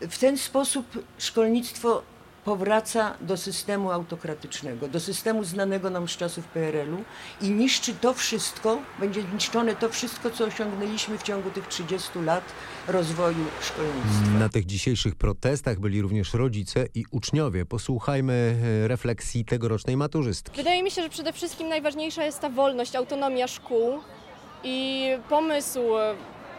W 0.00 0.18
ten 0.18 0.38
sposób 0.38 0.86
szkolnictwo 1.18 2.02
powraca 2.44 3.14
do 3.20 3.36
systemu 3.36 3.90
autokratycznego, 3.90 4.88
do 4.88 5.00
systemu 5.00 5.44
znanego 5.44 5.90
nam 5.90 6.08
z 6.08 6.16
czasów 6.16 6.44
PRL-u 6.46 7.04
i 7.46 7.50
niszczy 7.50 7.94
to 7.94 8.14
wszystko, 8.14 8.78
będzie 8.98 9.22
niszczone 9.34 9.76
to 9.76 9.88
wszystko, 9.88 10.30
co 10.30 10.44
osiągnęliśmy 10.44 11.18
w 11.18 11.22
ciągu 11.22 11.50
tych 11.50 11.66
30 11.68 12.18
lat 12.18 12.44
rozwoju 12.88 13.44
szkolnictwa. 13.60 14.38
Na 14.38 14.48
tych 14.48 14.66
dzisiejszych 14.66 15.14
protestach 15.14 15.80
byli 15.80 16.02
również 16.02 16.34
rodzice 16.34 16.86
i 16.94 17.04
uczniowie. 17.10 17.66
Posłuchajmy 17.66 18.56
refleksji 18.86 19.44
tegorocznej 19.44 19.96
maturzystki. 19.96 20.56
Wydaje 20.56 20.82
mi 20.82 20.90
się, 20.90 21.02
że 21.02 21.08
przede 21.08 21.32
wszystkim 21.32 21.68
najważniejsza 21.68 22.24
jest 22.24 22.40
ta 22.40 22.50
wolność, 22.50 22.96
autonomia 22.96 23.48
szkół 23.48 24.00
i 24.64 25.08
pomysł 25.28 25.80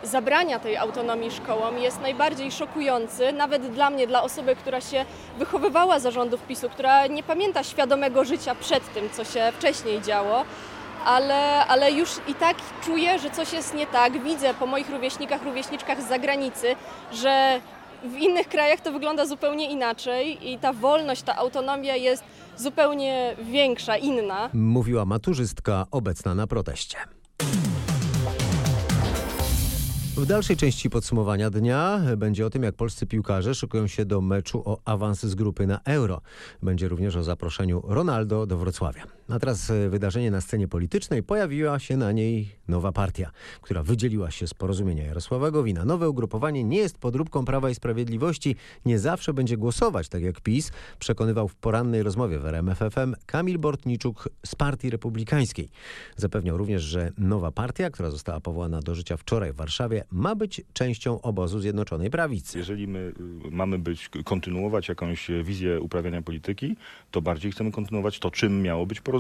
zabrania 0.04 0.60
tej 0.60 0.78
autonomii 0.78 1.32
szkołom 1.32 1.78
jest 1.78 2.02
najbardziej 2.02 2.52
szokujący, 2.52 3.34
nawet 3.34 3.68
dla 3.72 3.90
mnie, 3.90 4.08
dla 4.08 4.24
osoby, 4.24 4.56
która 4.56 4.82
się 4.82 5.06
wychowywała 5.40 6.00
za 6.00 6.12
rządów 6.12 6.42
PiSu, 6.48 6.70
która 6.70 7.08
nie 7.08 7.24
pamięta 7.24 7.64
świadomego 7.64 8.26
życia 8.26 8.56
przed 8.56 8.94
tym, 8.94 9.10
co 9.10 9.24
się 9.24 9.52
wcześniej 9.58 10.02
działo. 10.02 10.46
Ale, 11.06 11.66
ale 11.66 11.92
już 11.92 12.10
i 12.28 12.36
tak 12.36 12.58
czuję, 12.86 13.20
że 13.20 13.30
coś 13.30 13.54
jest 13.54 13.74
nie 13.74 13.88
tak. 13.88 14.24
Widzę 14.24 14.54
po 14.54 14.66
moich 14.66 14.90
rówieśnikach, 14.90 15.44
rówieśniczkach 15.44 16.02
z 16.02 16.08
zagranicy, 16.08 16.76
że 17.14 17.60
w 18.04 18.18
innych 18.18 18.48
krajach 18.48 18.82
to 18.82 18.92
wygląda 18.92 19.26
zupełnie 19.26 19.70
inaczej 19.70 20.52
i 20.52 20.58
ta 20.58 20.74
wolność, 20.74 21.22
ta 21.22 21.36
autonomia 21.36 21.96
jest 21.96 22.24
zupełnie 22.58 23.36
większa, 23.40 23.98
inna. 23.98 24.50
Mówiła 24.54 25.06
maturzystka 25.06 25.86
obecna 25.92 26.36
na 26.36 26.48
proteście. 26.48 26.98
W 30.18 30.26
dalszej 30.26 30.58
części 30.58 30.90
podsumowania 30.90 31.50
dnia 31.50 32.02
będzie 32.18 32.46
o 32.46 32.50
tym, 32.50 32.64
jak 32.64 32.76
polscy 32.76 33.08
piłkarze 33.08 33.56
szykują 33.56 33.88
się 33.88 34.06
do 34.06 34.22
meczu 34.22 34.62
o 34.66 34.82
awans 34.86 35.24
z 35.24 35.36
grupy 35.36 35.68
na 35.68 35.80
Euro. 35.86 36.22
Będzie 36.62 36.88
również 36.88 37.16
o 37.16 37.24
zaproszeniu 37.24 37.82
Ronaldo 37.86 38.46
do 38.46 38.58
Wrocławia. 38.58 39.04
A 39.30 39.40
teraz 39.40 39.72
wydarzenie 39.90 40.32
na 40.32 40.42
scenie 40.42 40.68
politycznej. 40.68 41.24
Pojawiła 41.24 41.80
się 41.80 41.98
na 41.98 42.12
niej 42.12 42.56
nowa 42.68 42.92
partia, 42.92 43.32
która 43.62 43.84
wydzieliła 43.84 44.32
się 44.32 44.48
z 44.48 44.54
porozumienia 44.54 45.06
Jarosława 45.06 45.52
Gowina. 45.52 45.86
Nowe 45.86 46.10
ugrupowanie 46.10 46.64
nie 46.64 46.78
jest 46.78 46.98
podróbką 46.98 47.46
Prawa 47.46 47.70
i 47.70 47.76
Sprawiedliwości. 47.76 48.56
Nie 48.86 49.00
zawsze 49.00 49.34
będzie 49.34 49.58
głosować, 49.58 50.10
tak 50.10 50.22
jak 50.22 50.42
PiS, 50.42 50.72
przekonywał 51.00 51.48
w 51.48 51.56
porannej 51.56 52.04
rozmowie 52.04 52.40
w 52.40 52.46
RMFFM 52.46 53.16
Kamil 53.26 53.60
Bortniczuk 53.60 54.30
z 54.46 54.56
Partii 54.56 54.90
Republikańskiej. 54.90 55.70
Zapewniał 56.16 56.58
również, 56.58 56.82
że 56.82 57.12
nowa 57.18 57.52
partia, 57.52 57.90
która 57.90 58.12
została 58.12 58.40
powołana 58.40 58.80
do 58.80 58.96
życia 58.96 59.18
wczoraj 59.18 59.54
w 59.54 59.56
Warszawie, 59.56 60.04
ma 60.12 60.36
być 60.36 60.62
częścią 60.74 61.22
obozu 61.22 61.60
Zjednoczonej 61.60 62.10
Prawicy. 62.10 62.58
Jeżeli 62.58 62.88
my 62.88 63.14
y, 63.46 63.52
mamy 63.52 63.80
być, 63.80 64.10
kontynuować 64.26 64.90
jakąś 64.90 65.28
wizję 65.44 65.82
uprawiania 65.82 66.22
polityki, 66.22 66.76
to 67.12 67.22
bardziej 67.22 67.52
chcemy 67.52 67.72
kontynuować 67.72 68.20
to, 68.20 68.32
czym 68.32 68.62
miało 68.62 68.86
być 68.86 69.02
porozumienie. 69.02 69.13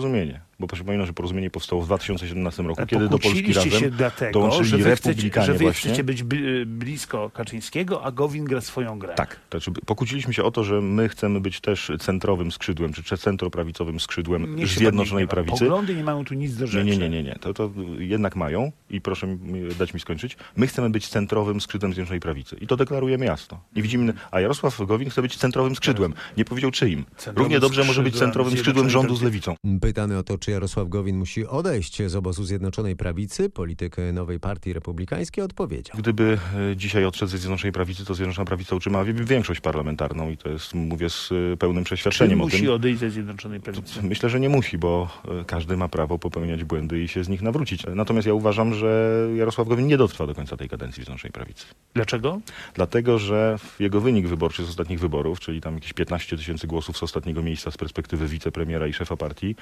Bo 0.59 0.67
przypominam, 0.67 1.05
że 1.07 1.13
porozumienie 1.13 1.49
powstało 1.49 1.81
w 1.81 1.85
2017 1.85 2.63
roku, 2.63 2.85
kiedy 2.85 3.09
do 3.09 3.19
Polski 3.19 3.53
razem 3.53 3.71
się 3.71 3.89
dlatego, 3.89 4.31
dołączyli 4.39 4.69
że 4.69 4.77
wy, 4.77 4.95
chcecie, 4.95 5.09
republikanie 5.09 5.45
że 5.45 5.53
wy 5.53 5.59
właśnie. 5.59 5.89
chcecie 5.89 6.03
być 6.03 6.23
bli- 6.23 6.65
blisko 6.65 7.29
Kaczyńskiego, 7.29 8.03
a 8.03 8.11
Gowin 8.11 8.45
gra 8.45 8.61
swoją 8.61 8.99
grę. 8.99 9.13
Tak. 9.15 9.39
Znaczy, 9.51 9.71
pokłóciliśmy 9.85 10.33
się 10.33 10.43
o 10.43 10.51
to, 10.51 10.63
że 10.63 10.81
my 10.81 11.09
chcemy 11.09 11.41
być 11.41 11.61
też 11.61 11.91
centrowym 11.99 12.51
skrzydłem, 12.51 12.93
czy 12.93 13.17
centroprawicowym 13.17 13.99
skrzydłem 13.99 14.67
Zjednoczonej 14.67 15.23
nie. 15.23 15.27
Prawicy. 15.27 15.59
Poglądy 15.59 15.95
nie 15.95 16.03
mają 16.03 16.25
tu 16.25 16.33
nic 16.33 16.55
do 16.55 16.67
rzeczy. 16.67 16.85
Nie, 16.85 16.97
nie, 16.97 17.09
nie, 17.09 17.23
nie. 17.23 17.35
To, 17.41 17.53
to 17.53 17.71
jednak 17.97 18.35
mają 18.35 18.71
i 18.89 19.01
proszę 19.01 19.27
mi, 19.27 19.69
dać 19.79 19.93
mi 19.93 19.99
skończyć. 19.99 20.37
My 20.55 20.67
chcemy 20.67 20.89
być 20.89 21.07
centrowym 21.07 21.61
skrzydłem 21.61 21.93
Zjednoczonej 21.93 22.19
Prawicy 22.19 22.55
i 22.61 22.67
to 22.67 22.77
deklarujemy 22.77 23.25
jasno. 23.25 23.59
I 23.75 23.81
widzimy, 23.81 24.13
a 24.31 24.39
Jarosław 24.39 24.81
Gowin 24.87 25.09
chce 25.09 25.21
być 25.21 25.37
centrowym 25.37 25.75
skrzydłem. 25.75 26.13
Nie 26.37 26.45
powiedział 26.45 26.71
czyim. 26.71 27.05
Równie 27.35 27.59
dobrze 27.59 27.83
może 27.83 28.03
być 28.03 28.15
centrowym 28.15 28.57
skrzydłem 28.57 28.89
rządu 28.89 29.15
z 29.15 29.21
Lewicą. 29.21 29.55
Pytany 29.83 30.17
o 30.17 30.23
to, 30.23 30.37
czy 30.37 30.51
Jarosław 30.51 30.89
Gowin 30.89 31.17
musi 31.17 31.47
odejść 31.47 32.01
z 32.07 32.15
obozu 32.15 32.43
Zjednoczonej 32.43 32.95
Prawicy, 32.95 33.49
polityk 33.49 33.95
nowej 34.13 34.39
partii 34.39 34.73
republikańskiej 34.73 35.43
odpowiedział. 35.43 35.97
Gdyby 35.97 36.37
e, 36.71 36.77
dzisiaj 36.77 37.05
odszedł 37.05 37.31
ze 37.31 37.37
Zjednoczonej 37.37 37.71
Prawicy, 37.71 38.05
to 38.05 38.13
Zjednoczona 38.13 38.45
Prawica 38.45 38.75
utrzymałaby 38.75 39.13
większość 39.13 39.61
parlamentarną 39.61 40.29
i 40.29 40.37
to 40.37 40.49
jest, 40.49 40.73
mówię 40.73 41.09
z 41.09 41.29
e, 41.53 41.57
pełnym 41.57 41.83
Czy 41.83 41.85
przeświadczeniem 41.85 42.41
o 42.41 42.43
musi 42.43 42.61
tym. 42.61 42.71
odejść 42.71 42.99
ze 42.99 43.09
Zjednoczonej 43.09 43.59
Prawicy? 43.59 44.03
Myślę, 44.03 44.29
że 44.29 44.39
nie 44.39 44.49
musi, 44.49 44.77
bo 44.77 45.09
e, 45.41 45.45
każdy 45.45 45.77
ma 45.77 45.87
prawo 45.87 46.19
popełniać 46.19 46.63
błędy 46.63 47.03
i 47.03 47.07
się 47.07 47.23
z 47.23 47.29
nich 47.29 47.41
nawrócić. 47.41 47.83
Natomiast 47.95 48.27
ja 48.27 48.33
uważam, 48.33 48.73
że 48.73 49.11
Jarosław 49.35 49.67
Gowin 49.67 49.87
nie 49.87 49.97
dotrwa 49.97 50.27
do 50.27 50.35
końca 50.35 50.57
tej 50.57 50.69
kadencji 50.69 51.03
Zjednoczonej 51.03 51.31
Prawicy. 51.31 51.65
Dlaczego? 51.93 52.39
Dlatego, 52.73 53.19
że 53.19 53.57
jego 53.79 54.01
wynik 54.01 54.27
wyborczy 54.27 54.65
z 54.65 54.69
ostatnich 54.69 54.99
wyborów, 54.99 55.39
czyli 55.39 55.61
tam 55.61 55.75
jakieś 55.75 55.93
15 55.93 56.37
tysięcy 56.37 56.67
głosów 56.67 56.97
z 56.97 57.03
ostatniego 57.03 57.41
miejsca 57.41 57.71
z 57.71 57.77
perspektywy 57.77 58.27
wicepremiera 58.27 58.87
i 58.87 58.93
szefa 58.93 59.17
partii, 59.17 59.55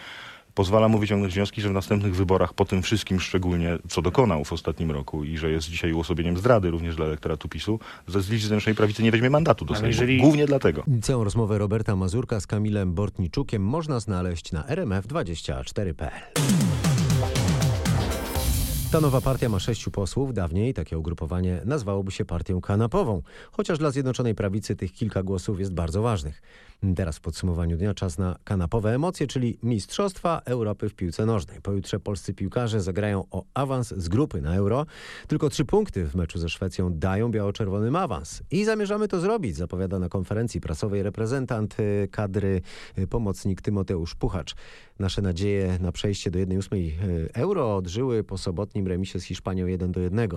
pozwala 0.54 0.88
mu 0.88 1.00
wyciągnąć 1.00 1.34
wnioski, 1.34 1.62
że 1.62 1.70
w 1.70 1.74
następnych 1.74 2.16
wyborach, 2.16 2.54
po 2.54 2.66
tym 2.66 2.82
wszystkim 2.82 3.20
szczególnie, 3.20 3.78
co 3.90 4.02
dokonał 4.02 4.44
w 4.46 4.54
ostatnim 4.54 4.92
roku 4.92 5.24
i 5.24 5.38
że 5.38 5.52
jest 5.52 5.70
dzisiaj 5.70 5.94
uosobieniem 5.94 6.38
zdrady 6.38 6.72
również 6.72 6.96
dla 6.96 7.06
elektoratu 7.06 7.50
PiSu, 7.50 7.80
ze 8.08 8.22
z 8.22 8.30
listy 8.30 8.48
Zjednoczonej 8.48 8.76
Prawicy 8.76 9.04
nie 9.04 9.12
weźmie 9.12 9.30
mandatu 9.30 9.66
do 9.66 9.74
Sejmu. 9.74 9.88
jeżeli- 9.88 10.22
Głównie 10.22 10.46
dlatego. 10.46 10.84
Całą 11.02 11.24
rozmowę 11.24 11.58
Roberta 11.58 11.96
Mazurka 11.96 12.40
z 12.40 12.48
Kamilem 12.48 12.94
Bortniczukiem 12.94 13.64
można 13.66 14.00
znaleźć 14.00 14.52
na 14.52 14.64
rmf24.pl. 14.64 16.12
Ta 18.92 19.02
nowa 19.02 19.22
partia 19.22 19.50
ma 19.50 19.60
sześciu 19.60 19.92
posłów. 19.92 20.34
Dawniej 20.34 20.74
takie 20.74 20.98
ugrupowanie 20.98 21.62
nazwałoby 21.66 22.12
się 22.12 22.26
partią 22.26 22.62
kanapową, 22.62 23.22
chociaż 23.52 23.78
dla 23.78 23.92
Zjednoczonej 23.92 24.36
Prawicy 24.36 24.76
tych 24.76 24.94
kilka 24.94 25.24
głosów 25.24 25.60
jest 25.60 25.74
bardzo 25.74 26.02
ważnych. 26.02 26.42
Teraz 26.96 27.18
w 27.18 27.22
podsumowaniu 27.22 27.78
dnia 27.78 27.94
czas 27.94 28.18
na 28.18 28.36
kanapowe 28.44 28.96
emocje, 28.96 29.28
czyli 29.28 29.58
Mistrzostwa 29.64 30.42
Europy 30.46 30.90
w 30.90 30.94
piłce 30.94 31.26
nożnej. 31.26 31.62
Pojutrze 31.62 32.00
polscy 32.00 32.34
piłkarze 32.34 32.82
zagrają 32.82 33.26
o 33.32 33.44
awans 33.54 33.94
z 33.98 34.10
grupy 34.10 34.42
na 34.42 34.56
Euro. 34.56 34.86
Tylko 35.28 35.50
trzy 35.50 35.66
punkty 35.66 36.06
w 36.06 36.16
meczu 36.16 36.40
ze 36.40 36.50
Szwecją 36.50 36.94
dają 36.94 37.32
biało-czerwonym 37.32 37.96
awans. 37.96 38.44
I 38.52 38.66
zamierzamy 38.66 39.08
to 39.08 39.20
zrobić, 39.20 39.56
zapowiada 39.56 40.00
na 40.00 40.10
konferencji 40.10 40.62
prasowej 40.62 41.04
reprezentant 41.04 41.80
y, 41.80 42.08
kadry 42.12 42.62
y, 42.98 43.08
pomocnik 43.08 43.62
Tymoteusz 43.62 44.16
Puchacz. 44.16 44.56
Nasze 45.00 45.22
nadzieje 45.22 45.78
na 45.80 45.92
przejście 45.92 46.32
do 46.32 46.40
1-8 46.40 46.76
y, 46.76 47.30
Euro 47.34 47.76
odżyły 47.76 48.24
po 48.24 48.38
sobotnim 48.38 48.88
remisie 48.88 49.20
z 49.20 49.24
Hiszpanią 49.24 49.68
1 49.68 49.92
do 49.92 50.00
1. 50.00 50.30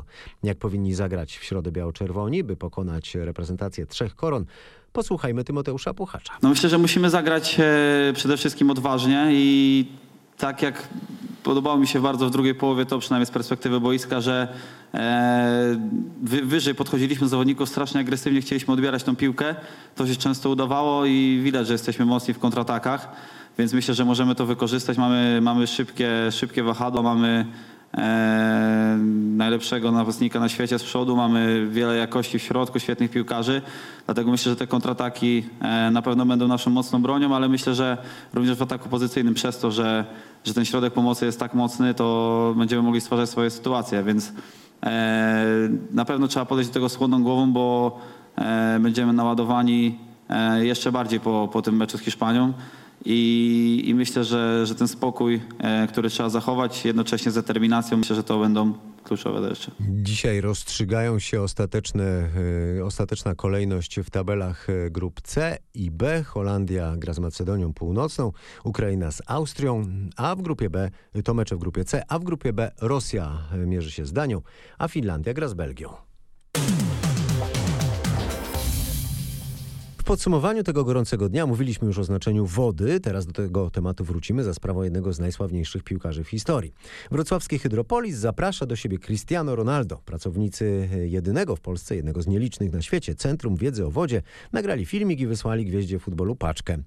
Jak 0.42 0.58
powinni 0.58 0.94
zagrać 0.94 1.38
w 1.38 1.44
środę 1.44 1.72
biało-czerwoni, 1.72 2.44
by 2.44 2.56
pokonać 2.56 3.14
reprezentację 3.14 3.86
trzech 3.86 4.14
koron? 4.14 4.46
Posłuchajmy 4.94 5.44
Tymoteusza 5.44 5.94
Puchacza. 5.94 6.32
No 6.42 6.48
myślę, 6.48 6.68
że 6.68 6.78
musimy 6.78 7.10
zagrać 7.10 7.56
e, 7.60 8.12
przede 8.14 8.36
wszystkim 8.36 8.70
odważnie 8.70 9.28
i 9.30 9.86
tak 10.38 10.62
jak 10.62 10.88
podobało 11.42 11.76
mi 11.76 11.86
się 11.86 12.00
bardzo 12.00 12.26
w 12.26 12.30
drugiej 12.30 12.54
połowie, 12.54 12.86
to 12.86 12.98
przynajmniej 12.98 13.26
z 13.26 13.30
perspektywy 13.30 13.80
boiska, 13.80 14.20
że 14.20 14.48
e, 14.94 15.78
wy, 16.22 16.42
wyżej 16.42 16.74
podchodziliśmy 16.74 17.24
do 17.24 17.28
zawodników, 17.28 17.68
strasznie 17.68 18.00
agresywnie 18.00 18.40
chcieliśmy 18.40 18.74
odbierać 18.74 19.02
tą 19.02 19.16
piłkę. 19.16 19.54
To 19.94 20.06
się 20.06 20.16
często 20.16 20.50
udawało 20.50 21.06
i 21.06 21.40
widać, 21.44 21.66
że 21.66 21.72
jesteśmy 21.72 22.04
mocni 22.04 22.34
w 22.34 22.38
kontratakach, 22.38 23.08
więc 23.58 23.72
myślę, 23.72 23.94
że 23.94 24.04
możemy 24.04 24.34
to 24.34 24.46
wykorzystać. 24.46 24.98
Mamy, 24.98 25.40
mamy 25.42 25.66
szybkie, 25.66 26.11
szybkie 26.30 26.62
wahadło, 26.62 27.02
mamy 27.02 27.46
e, 27.96 28.98
najlepszego 29.37 29.92
napastnika 29.92 30.40
na 30.40 30.48
świecie 30.48 30.78
z 30.78 30.83
przodu, 30.83 31.16
mamy 31.16 31.66
wiele 31.70 31.96
jakości 31.96 32.38
w 32.38 32.42
środku, 32.42 32.78
świetnych 32.78 33.11
piłkarzy, 33.11 33.62
dlatego 34.07 34.30
myślę, 34.30 34.50
że 34.50 34.57
te 34.57 34.66
kontrataki 34.66 35.44
e, 35.61 35.90
na 35.90 36.02
pewno 36.02 36.26
będą 36.26 36.48
naszą 36.48 36.70
mocną 36.70 37.02
bronią, 37.02 37.37
ale 37.37 37.48
myślę, 37.48 37.74
że 37.74 37.98
również 38.35 38.59
w 38.59 38.62
ataku 38.62 38.88
pozycyjnym 38.88 39.35
przez 39.35 39.59
to, 39.59 39.70
że, 39.70 40.04
że 40.44 40.54
ten 40.54 40.64
środek 40.64 40.92
pomocy 40.92 41.26
jest 41.26 41.40
tak 41.40 41.54
mocny, 41.54 41.94
to 41.94 42.54
będziemy 42.57 42.83
mogli 42.83 43.00
stwarzać 43.00 43.30
swoje 43.30 43.50
sytuacje, 43.50 44.02
więc 44.02 44.33
e, 44.83 45.44
na 45.90 46.04
pewno 46.04 46.28
trzeba 46.28 46.46
podejść 46.46 46.70
do 46.70 46.74
tego 46.74 46.88
z 46.88 46.96
chłodną 46.96 47.22
głową, 47.22 47.52
bo 47.52 47.98
będziemy 48.80 49.12
naładowani 49.12 49.98
jeszcze 50.61 50.92
bardziej 50.92 51.20
po, 51.20 51.48
po 51.52 51.62
tym 51.62 51.76
meczu 51.76 51.98
z 51.98 52.00
Hiszpanią. 52.00 52.52
I, 53.04 53.82
I 53.86 53.94
myślę, 53.94 54.24
że, 54.24 54.66
że 54.66 54.74
ten 54.74 54.88
spokój, 54.88 55.40
e, 55.58 55.86
który 55.86 56.10
trzeba 56.10 56.28
zachować, 56.28 56.84
jednocześnie 56.84 57.32
z 57.32 57.34
determinacją, 57.34 57.96
myślę, 57.96 58.16
że 58.16 58.24
to 58.24 58.40
będą 58.40 58.74
kluczowe 59.04 59.48
rzeczy. 59.48 59.70
Dzisiaj 59.80 60.40
rozstrzygają 60.40 61.18
się 61.18 61.42
ostateczne, 61.42 62.30
y, 62.76 62.84
ostateczna 62.84 63.34
kolejność 63.34 64.00
w 64.00 64.10
tabelach 64.10 64.68
y, 64.70 64.90
grup 64.90 65.20
C 65.20 65.58
i 65.74 65.90
B. 65.90 66.22
Holandia 66.22 66.96
gra 66.96 67.12
z 67.12 67.18
Macedonią 67.18 67.72
Północną, 67.72 68.32
Ukraina 68.64 69.10
z 69.10 69.22
Austrią, 69.26 69.86
a 70.16 70.36
w 70.36 70.42
grupie 70.42 70.70
B 70.70 70.90
to 71.24 71.34
mecze 71.34 71.56
w 71.56 71.58
grupie 71.58 71.84
C, 71.84 72.02
a 72.08 72.18
w 72.18 72.24
grupie 72.24 72.52
B 72.52 72.70
Rosja 72.80 73.38
mierzy 73.66 73.90
się 73.90 74.06
z 74.06 74.12
Danią, 74.12 74.42
a 74.78 74.88
Finlandia 74.88 75.34
gra 75.34 75.48
z 75.48 75.54
Belgią. 75.54 76.13
W 80.04 80.06
podsumowaniu 80.06 80.62
tego 80.62 80.84
gorącego 80.84 81.28
dnia 81.28 81.46
mówiliśmy 81.46 81.86
już 81.86 81.98
o 81.98 82.04
znaczeniu 82.04 82.46
wody. 82.46 83.00
Teraz 83.00 83.26
do 83.26 83.32
tego 83.32 83.70
tematu 83.70 84.04
wrócimy 84.04 84.44
za 84.44 84.54
sprawą 84.54 84.82
jednego 84.82 85.12
z 85.12 85.18
najsławniejszych 85.18 85.82
piłkarzy 85.82 86.24
w 86.24 86.28
historii. 86.28 86.74
Wrocławski 87.10 87.58
Hydropolis 87.58 88.16
zaprasza 88.16 88.66
do 88.66 88.76
siebie 88.76 88.98
Cristiano 88.98 89.56
Ronaldo. 89.56 90.00
Pracownicy 90.04 90.88
jedynego 91.04 91.56
w 91.56 91.60
Polsce, 91.60 91.96
jednego 91.96 92.22
z 92.22 92.26
nielicznych 92.26 92.72
na 92.72 92.82
świecie 92.82 93.14
Centrum 93.14 93.56
Wiedzy 93.56 93.86
o 93.86 93.90
Wodzie 93.90 94.22
nagrali 94.52 94.86
filmik 94.86 95.20
i 95.20 95.26
wysłali 95.26 95.66
gwieździe 95.66 95.98
futbolu 95.98 96.36
paczkę. 96.36 96.78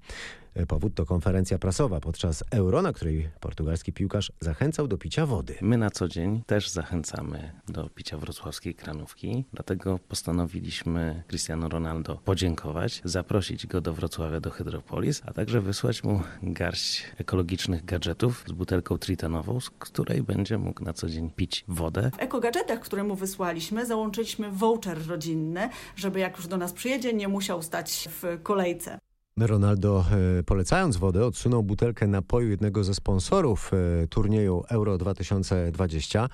Powód 0.66 0.94
to 0.94 1.06
konferencja 1.06 1.58
prasowa 1.58 2.00
podczas 2.00 2.44
Euro, 2.50 2.82
na 2.82 2.92
której 2.92 3.28
portugalski 3.40 3.92
piłkarz 3.92 4.32
zachęcał 4.40 4.88
do 4.88 4.98
picia 4.98 5.26
wody. 5.26 5.54
My 5.60 5.76
na 5.76 5.90
co 5.90 6.08
dzień 6.08 6.42
też 6.46 6.68
zachęcamy 6.68 7.52
do 7.68 7.88
picia 7.88 8.18
wrocławskiej 8.18 8.74
kranówki, 8.74 9.44
dlatego 9.52 9.98
postanowiliśmy 10.08 11.22
Cristiano 11.28 11.68
Ronaldo 11.68 12.16
podziękować, 12.24 13.00
zaprosić 13.04 13.66
go 13.66 13.80
do 13.80 13.94
Wrocławia 13.94 14.40
do 14.40 14.50
Hydropolis, 14.50 15.22
a 15.26 15.32
także 15.32 15.60
wysłać 15.60 16.04
mu 16.04 16.20
garść 16.42 17.04
ekologicznych 17.18 17.84
gadżetów 17.84 18.44
z 18.46 18.52
butelką 18.52 18.98
tritanową, 18.98 19.60
z 19.60 19.70
której 19.70 20.22
będzie 20.22 20.58
mógł 20.58 20.84
na 20.84 20.92
co 20.92 21.08
dzień 21.08 21.30
pić 21.30 21.64
wodę. 21.68 22.10
W 22.18 22.22
ekogadżetach, 22.22 22.80
które 22.80 23.04
mu 23.04 23.14
wysłaliśmy, 23.14 23.86
załączyliśmy 23.86 24.50
voucher 24.50 25.06
rodzinny, 25.06 25.68
żeby 25.96 26.20
jak 26.20 26.36
już 26.36 26.46
do 26.46 26.56
nas 26.56 26.72
przyjedzie, 26.72 27.12
nie 27.12 27.28
musiał 27.28 27.62
stać 27.62 28.08
w 28.22 28.42
kolejce. 28.42 28.98
Ronaldo, 29.46 30.04
e, 30.38 30.42
polecając 30.42 30.96
wodę, 30.96 31.26
odsunął 31.26 31.62
butelkę 31.62 32.06
napoju 32.06 32.50
jednego 32.50 32.84
ze 32.84 32.94
sponsorów 32.94 33.70
e, 33.72 34.06
turnieju 34.08 34.64
Euro 34.68 34.98
2020. 34.98 36.28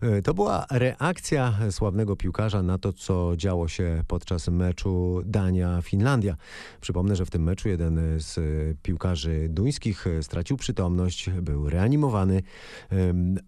E, 0.00 0.22
To 0.22 0.34
była 0.34 0.66
reakcja 0.70 1.58
sławnego 1.70 2.16
piłkarza 2.16 2.62
na 2.62 2.78
to, 2.78 2.92
co 2.92 3.32
działo 3.36 3.68
się 3.68 4.04
podczas 4.08 4.48
meczu 4.48 5.22
Dania-Finlandia. 5.24 6.36
Przypomnę, 6.80 7.16
że 7.16 7.26
w 7.26 7.30
tym 7.30 7.42
meczu 7.42 7.68
jeden 7.68 8.00
z 8.18 8.38
piłkarzy 8.82 9.46
duńskich 9.48 10.04
stracił 10.22 10.56
przytomność, 10.56 11.30
był 11.30 11.70
reanimowany, 11.70 12.42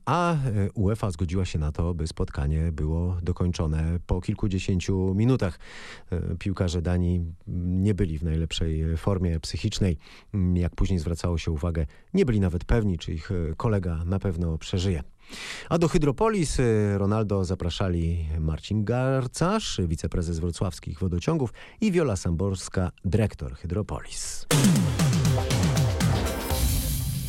a 0.05 0.37
UEFA 0.75 1.11
zgodziła 1.11 1.44
się 1.44 1.59
na 1.59 1.72
to, 1.72 1.94
by 1.94 2.07
spotkanie 2.07 2.72
było 2.72 3.16
dokończone 3.22 3.98
po 4.07 4.20
kilkudziesięciu 4.20 5.14
minutach. 5.14 5.59
Piłkarze 6.38 6.83
Danii 6.83 7.25
nie 7.66 7.94
byli 7.94 8.18
w 8.18 8.22
najlepszej 8.22 8.96
formie 9.03 9.41
psychicznej. 9.41 9.99
Mm, 10.35 10.57
Jak 10.57 10.75
później 10.75 10.99
zwracało 10.99 11.38
się 11.38 11.51
uwagę, 11.51 11.87
nie 12.15 12.25
byli 12.25 12.41
nawet 12.41 12.65
pewni, 12.65 12.99
czy 12.99 13.12
ich 13.12 13.31
e, 13.31 13.35
kolega 13.57 14.05
na 14.05 14.19
pewno 14.19 14.59
przeżyje. 14.59 15.03
A 15.69 15.79
do 15.79 15.88
Hydropolis 15.88 16.61
e, 16.61 16.99
Ronaldo 16.99 17.45
zapraszali 17.45 18.27
Marcin 18.41 18.85
Garcarz, 18.85 19.81
wiceprezes 19.88 20.38
wrocławskich 20.38 20.99
wodociągów 20.99 21.53
i 21.81 21.93
Wiola 21.93 22.17
Samborska, 22.17 22.93
dyrektor 23.05 23.55
Hydropolis. 23.55 24.47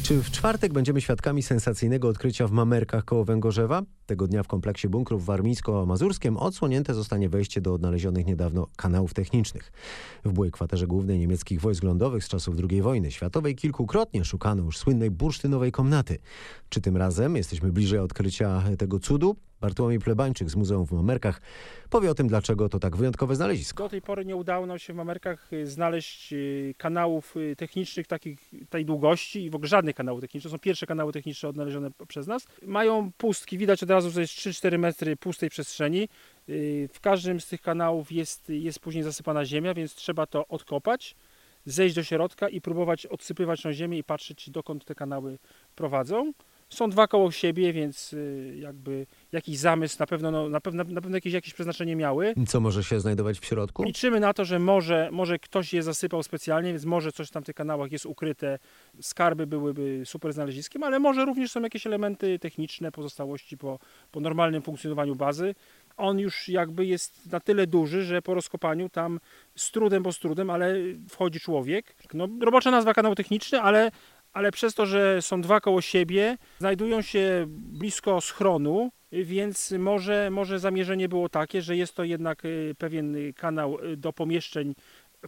Czy 0.03 0.21
w 0.21 0.31
czwartek 0.31 0.73
będziemy 0.73 1.01
świadkami 1.01 1.43
sensacyjnego 1.43 2.07
odkrycia 2.07 2.47
w 2.47 2.51
Mamerkach 2.51 3.05
koło 3.05 3.25
Węgorzewa? 3.25 3.81
Tego 4.05 4.27
dnia 4.27 4.43
w 4.43 4.47
kompleksie 4.47 4.89
bunkrów 4.89 5.25
warmińsko-mazurskim 5.25 6.37
odsłonięte 6.37 6.93
zostanie 6.93 7.29
wejście 7.29 7.61
do 7.61 7.73
odnalezionych 7.73 8.25
niedawno 8.25 8.67
kanałów 8.75 9.13
technicznych. 9.13 9.71
W 10.25 10.31
byłej 10.31 10.51
kwaterze 10.51 10.87
głównej 10.87 11.19
niemieckich 11.19 11.61
wojsk 11.61 11.83
lądowych 11.83 12.23
z 12.23 12.27
czasów 12.27 12.55
II 12.69 12.81
wojny 12.81 13.11
światowej 13.11 13.55
kilkukrotnie 13.55 14.25
szukano 14.25 14.63
już 14.63 14.77
słynnej 14.77 15.11
bursztynowej 15.11 15.71
komnaty. 15.71 16.19
Czy 16.69 16.81
tym 16.81 16.97
razem 16.97 17.35
jesteśmy 17.35 17.71
bliżej 17.71 17.99
odkrycia 17.99 18.63
tego 18.77 18.99
cudu? 18.99 19.35
Bartłomiej 19.63 19.99
Plebańczyk 19.99 20.49
z 20.49 20.55
Muzeum 20.55 20.85
w 20.85 20.91
Mamerkach 20.91 21.41
powie 21.89 22.11
o 22.11 22.15
tym, 22.15 22.27
dlaczego 22.27 22.69
to 22.69 22.79
tak 22.79 22.95
wyjątkowe 22.95 23.35
znalezisko. 23.35 23.83
Do 23.83 23.89
tej 23.89 24.01
pory 24.01 24.25
nie 24.25 24.35
udało 24.35 24.65
nam 24.65 24.79
się 24.79 24.93
w 24.93 24.95
Mamerkach 24.95 25.53
y, 25.53 25.67
znaleźć 25.67 26.33
y, 26.33 26.75
kanałów 26.77 27.37
y, 27.37 27.55
technicznych 27.55 28.07
takich, 28.07 28.51
tej 28.69 28.85
długości 28.85 29.43
i 29.43 29.49
w 29.49 29.55
ogóle 29.55 29.67
żadnych 29.67 29.95
kanałów 29.95 30.21
technicznych. 30.21 30.51
To 30.51 30.57
są 30.57 30.59
pierwsze 30.59 30.85
kanały 30.85 31.13
techniczne 31.13 31.49
odnalezione 31.49 31.89
przez 32.07 32.27
nas. 32.27 32.45
Mają 32.65 33.11
pustki, 33.17 33.57
widać 33.57 33.83
od 33.83 33.89
razu, 33.89 34.09
że 34.11 34.21
jest 34.21 34.33
3-4 34.33 34.79
metry 34.79 35.17
pustej 35.17 35.49
przestrzeni. 35.49 36.09
W 36.93 36.99
każdym 37.01 37.39
z 37.41 37.47
tych 37.47 37.61
kanałów 37.61 38.11
jest, 38.11 38.49
jest 38.49 38.79
później 38.79 39.03
zasypana 39.03 39.45
ziemia, 39.45 39.73
więc 39.73 39.95
trzeba 39.95 40.25
to 40.25 40.47
odkopać, 40.47 41.15
zejść 41.65 41.95
do 41.95 42.03
środka 42.03 42.49
i 42.49 42.61
próbować 42.61 43.05
odsypywać 43.05 43.61
tą 43.61 43.73
ziemię 43.73 43.97
i 43.97 44.03
patrzeć, 44.03 44.49
dokąd 44.49 44.85
te 44.85 44.95
kanały 44.95 45.37
prowadzą. 45.75 46.33
Są 46.73 46.89
dwa 46.89 47.07
koło 47.07 47.31
siebie, 47.31 47.73
więc 47.73 48.13
y, 48.13 48.55
jakby 48.59 49.05
jakiś 49.31 49.57
zamysł 49.57 49.95
na 49.99 50.07
pewno, 50.07 50.31
no, 50.31 50.49
na 50.49 50.61
pewno, 50.61 50.83
na 50.83 51.01
pewno 51.01 51.17
jakieś, 51.17 51.33
jakieś 51.33 51.53
przeznaczenie 51.53 51.95
miały. 51.95 52.33
Co 52.47 52.59
może 52.59 52.83
się 52.83 52.99
znajdować 52.99 53.39
w 53.39 53.45
środku? 53.45 53.83
Liczymy 53.83 54.19
na 54.19 54.33
to, 54.33 54.45
że 54.45 54.59
może, 54.59 55.09
może 55.11 55.39
ktoś 55.39 55.73
je 55.73 55.83
zasypał 55.83 56.23
specjalnie, 56.23 56.71
więc 56.71 56.85
może 56.85 57.11
coś 57.11 57.29
tam 57.29 57.43
w 57.43 57.45
tych 57.45 57.55
kanałach 57.55 57.91
jest 57.91 58.05
ukryte. 58.05 58.59
Skarby 59.01 59.47
byłyby 59.47 60.01
super 60.05 60.33
znaleziskiem, 60.33 60.83
ale 60.83 60.99
może 60.99 61.25
również 61.25 61.51
są 61.51 61.61
jakieś 61.61 61.87
elementy 61.87 62.39
techniczne, 62.39 62.91
pozostałości 62.91 63.57
po, 63.57 63.79
po 64.11 64.19
normalnym 64.19 64.61
funkcjonowaniu 64.61 65.15
bazy. 65.15 65.55
On 65.97 66.19
już 66.19 66.49
jakby 66.49 66.85
jest 66.85 67.31
na 67.31 67.39
tyle 67.39 67.67
duży, 67.67 68.03
że 68.03 68.21
po 68.21 68.33
rozkopaniu 68.33 68.89
tam 68.89 69.19
z 69.55 69.71
trudem, 69.71 70.03
bo 70.03 70.11
z 70.11 70.19
trudem, 70.19 70.49
ale 70.49 70.75
wchodzi 71.09 71.39
człowiek. 71.39 71.95
No, 72.13 72.27
robocza 72.41 72.71
nazwa 72.71 72.93
kanał 72.93 73.15
techniczny, 73.15 73.61
ale 73.61 73.91
ale 74.33 74.51
przez 74.51 74.73
to, 74.73 74.85
że 74.85 75.21
są 75.21 75.41
dwa 75.41 75.59
koło 75.61 75.81
siebie, 75.81 76.37
znajdują 76.59 77.01
się 77.01 77.45
blisko 77.47 78.21
schronu, 78.21 78.91
więc 79.11 79.71
może, 79.79 80.29
może 80.31 80.59
zamierzenie 80.59 81.09
było 81.09 81.29
takie, 81.29 81.61
że 81.61 81.77
jest 81.77 81.95
to 81.95 82.03
jednak 82.03 82.45
y, 82.45 82.75
pewien 82.77 83.15
kanał 83.35 83.77
y, 83.85 83.97
do 83.97 84.13
pomieszczeń 84.13 84.73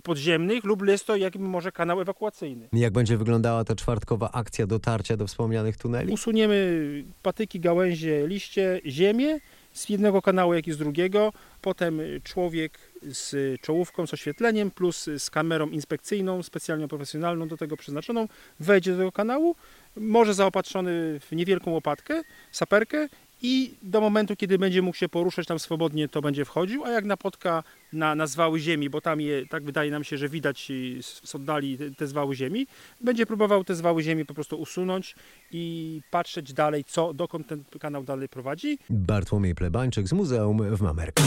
podziemnych 0.04 0.64
lub 0.64 0.88
jest 0.88 1.08
to 1.08 1.16
jakby 1.16 1.44
może 1.44 1.72
kanał 1.72 2.02
ewakuacyjny. 2.02 2.70
Jak 2.74 2.94
będzie 2.94 3.18
wyglądała 3.18 3.64
ta 3.64 3.76
czwartkowa 3.76 4.32
akcja 4.32 4.68
dotarcia 4.68 5.18
do 5.18 5.28
wspomnianych 5.28 5.78
tuneli? 5.78 6.14
Usuniemy 6.14 7.04
patyki, 7.22 7.60
gałęzie, 7.60 8.28
liście, 8.28 8.82
ziemię 8.86 9.40
z 9.76 9.90
jednego 9.90 10.22
kanału, 10.22 10.54
jak 10.54 10.68
i 10.68 10.74
z 10.74 10.78
drugiego. 10.78 11.34
Potem 11.62 12.02
człowiek 12.24 12.80
z 13.02 13.62
czołówką, 13.62 14.08
z 14.08 14.14
oświetleniem, 14.14 14.72
plus 14.72 15.10
z 15.18 15.30
kamerą 15.30 15.70
inspekcyjną, 15.70 16.44
specjalnie 16.44 16.88
profesjonalną 16.88 17.48
do 17.48 17.58
tego 17.58 17.78
przeznaczoną, 17.78 18.28
wejdzie 18.60 18.92
do 18.92 18.98
tego 18.98 19.12
kanału, 19.12 19.56
może 19.96 20.34
zaopatrzony 20.34 21.20
w 21.20 21.32
niewielką 21.32 21.72
łopatkę, 21.72 22.24
saperkę 22.52 23.10
i 23.42 23.74
do 23.82 24.02
momentu, 24.02 24.36
kiedy 24.36 24.58
będzie 24.58 24.82
mógł 24.82 24.98
się 24.98 25.10
poruszać 25.10 25.48
tam 25.48 25.60
swobodnie, 25.60 26.08
to 26.10 26.22
będzie 26.22 26.46
wchodził, 26.46 26.86
a 26.86 26.90
jak 26.90 27.06
napotka 27.06 27.64
na, 27.94 28.16
na 28.16 28.28
zwały 28.28 28.60
ziemi, 28.60 28.90
bo 28.90 29.02
tam 29.02 29.22
je, 29.22 29.48
tak 29.48 29.64
wydaje 29.64 29.92
nam 29.92 30.04
się, 30.04 30.18
że 30.18 30.30
widać 30.30 30.72
z 31.02 31.36
oddali 31.36 31.78
te, 31.78 31.92
te 31.92 32.08
zwały 32.08 32.36
ziemi, 32.36 32.68
będzie 33.02 33.26
próbował 33.26 33.64
te 33.64 33.76
zwały 33.76 34.04
ziemi 34.04 34.26
po 34.26 34.34
prostu 34.34 34.62
usunąć 34.62 35.16
i 35.52 36.02
patrzeć 36.12 36.54
dalej, 36.54 36.84
co, 36.84 37.14
dokąd 37.14 37.48
ten 37.48 37.64
kanał 37.80 38.04
dalej 38.04 38.30
prowadzi. 38.30 38.78
Bartłomiej 38.90 39.56
Plebańczyk 39.56 40.08
z 40.08 40.14
Muzeum 40.14 40.76
w 40.76 40.82
Mamerkach. 40.82 41.26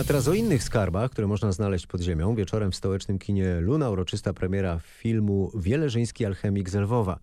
A 0.00 0.04
teraz 0.04 0.28
o 0.28 0.34
innych 0.34 0.62
skarbach, 0.62 1.10
które 1.10 1.26
można 1.26 1.52
znaleźć 1.52 1.86
pod 1.86 2.00
ziemią. 2.00 2.34
Wieczorem 2.34 2.72
w 2.72 2.76
stołecznym 2.76 3.18
kinie 3.18 3.60
Luna 3.60 3.90
uroczysta 3.90 4.32
premiera 4.32 4.80
filmu 4.84 5.50
Wieleżyński 5.54 6.26
Alchemik 6.26 6.70
z 6.70 6.74
Lwowa. 6.74 7.18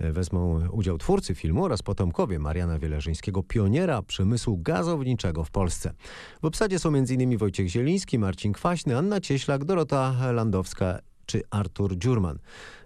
Wezmą 0.00 0.68
udział 0.68 0.98
twórcy 0.98 1.34
filmu 1.34 1.64
oraz 1.64 1.82
potomkowie 1.82 2.38
Mariana 2.38 2.78
Wieleżyńskiego, 2.78 3.42
pioniera 3.42 4.02
przemysłu 4.02 4.58
gazowniczego 4.58 5.44
w 5.44 5.50
Polsce. 5.50 5.92
W 6.42 6.44
obsadzie 6.44 6.78
są 6.78 6.88
m.in. 6.88 7.38
Wojciech 7.38 7.68
Zieliński, 7.68 8.18
Marcin 8.18 8.52
Kwaśny, 8.52 8.96
Anna 8.98 9.20
Cieślak, 9.20 9.64
Dorota 9.64 10.32
Landowska 10.32 10.98
czy 11.30 11.42
Artur 11.50 11.96
Dziurman. 11.98 12.38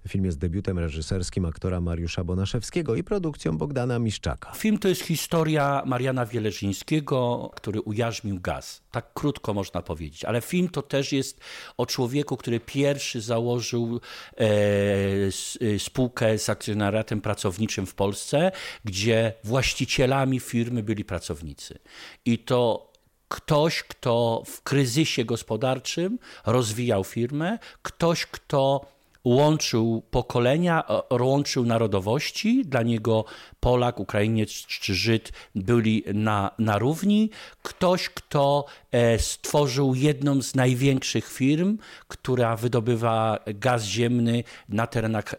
Film 0.09 0.25
jest 0.25 0.39
debiutem 0.39 0.79
reżyserskim 0.79 1.45
aktora 1.45 1.81
Mariusza 1.81 2.25
Bonaszewskiego 2.25 2.95
i 2.95 3.05
produkcją 3.05 3.59
Bogdana 3.59 3.99
Miszczaka. 3.99 4.53
Film 4.53 4.79
to 4.79 4.89
jest 4.89 5.03
historia 5.03 5.83
Mariana 5.87 6.27
Wieleżyńskiego, 6.27 7.51
który 7.57 7.81
ujarzmił 7.81 8.41
gaz. 8.41 8.83
Tak 8.91 9.13
krótko 9.15 9.55
można 9.55 9.83
powiedzieć. 9.83 10.25
Ale 10.25 10.41
film 10.41 10.69
to 10.69 10.83
też 10.83 11.13
jest 11.13 11.41
o 11.77 11.87
człowieku, 11.87 12.37
który 12.37 12.61
pierwszy 12.61 13.21
założył 13.21 14.01
e, 14.37 14.47
e 15.75 15.79
spółkę 15.79 16.39
z 16.39 16.49
akcjonariatem 16.49 17.21
pracowniczym 17.21 17.87
w 17.87 17.95
Polsce, 17.95 18.53
gdzie 18.85 19.33
właścicielami 19.45 20.41
firmy 20.41 20.83
byli 20.83 21.05
pracownicy. 21.05 21.79
I 22.25 22.39
to 22.39 22.94
ktoś, 23.35 23.83
kto 23.83 24.43
w 24.47 24.63
kryzysie 24.63 25.25
gospodarczym 25.25 26.19
rozwijał 26.47 27.05
firmę, 27.05 27.59
ktoś, 27.83 28.27
kto 28.27 28.87
łączył 29.25 30.03
pokolenia, 30.11 30.85
łączył 31.11 31.67
narodowości. 31.67 32.63
Dla 32.65 32.83
niego 32.83 33.25
Polak, 33.61 34.01
Ukrainiec 34.01 34.51
czy 34.51 34.95
Żyd 34.95 35.33
byli 35.55 36.05
na, 36.15 36.51
na 36.59 36.79
równi. 36.79 37.31
Ktoś, 37.63 38.09
kto 38.09 38.65
e, 38.93 39.19
stworzył 39.19 39.95
jedną 39.95 40.43
z 40.43 40.55
największych 40.55 41.33
firm, 41.33 41.79
która 42.09 42.57
wydobywa 42.57 43.39
gaz 43.47 43.85
ziemny 43.85 44.45
na 44.69 44.87
terenach 44.87 45.35
e, 45.35 45.37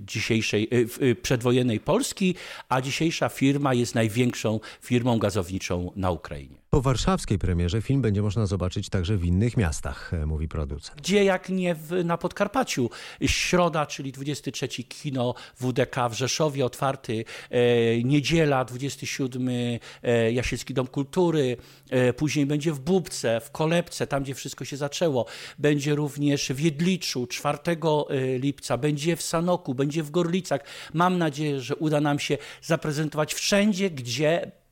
dzisiejszej, 0.00 0.68
e, 1.00 1.14
przedwojennej 1.14 1.80
Polski, 1.80 2.34
a 2.68 2.80
dzisiejsza 2.80 3.28
firma 3.28 3.74
jest 3.74 3.94
największą 3.94 4.60
firmą 4.80 5.18
gazowniczą 5.18 5.90
na 5.96 6.10
Ukrainie. 6.10 6.63
Po 6.74 6.80
warszawskiej 6.80 7.38
premierze 7.38 7.82
film 7.82 8.02
będzie 8.02 8.22
można 8.22 8.46
zobaczyć 8.46 8.88
także 8.88 9.16
w 9.16 9.24
innych 9.24 9.56
miastach, 9.56 10.12
mówi 10.26 10.48
producent. 10.48 10.98
Gdzie 10.98 11.24
jak 11.24 11.48
nie 11.48 11.74
w, 11.74 12.04
na 12.04 12.18
Podkarpaciu. 12.18 12.90
Środa, 13.26 13.86
czyli 13.86 14.12
23 14.12 14.68
kino 14.68 15.34
WDK 15.60 16.08
w 16.08 16.12
Rzeszowie 16.12 16.66
otwarty, 16.66 17.24
e, 17.50 18.02
niedziela 18.02 18.64
27 18.64 19.48
e, 20.02 20.54
Dom 20.70 20.86
Kultury, 20.86 21.56
e, 21.90 22.12
później 22.12 22.46
będzie 22.46 22.72
w 22.72 22.80
Bubce, 22.80 23.40
w 23.40 23.50
Kolebce, 23.50 24.06
tam 24.06 24.22
gdzie 24.22 24.34
wszystko 24.34 24.64
się 24.64 24.76
zaczęło. 24.76 25.26
Będzie 25.58 25.94
również 25.94 26.48
w 26.48 26.60
Jedliczu 26.60 27.26
4 27.26 27.58
e, 27.68 28.38
lipca, 28.38 28.78
będzie 28.78 29.16
w 29.16 29.22
Sanoku, 29.22 29.74
będzie 29.74 30.02
w 30.02 30.10
Gorlicach. 30.10 30.60
Mam 30.92 31.18
nadzieję, 31.18 31.60
że 31.60 31.76
uda 31.76 32.00
nam 32.00 32.18
się 32.18 32.38
zaprezentować 32.62 33.34
wszędzie, 33.34 33.90
gdzie 33.90 34.63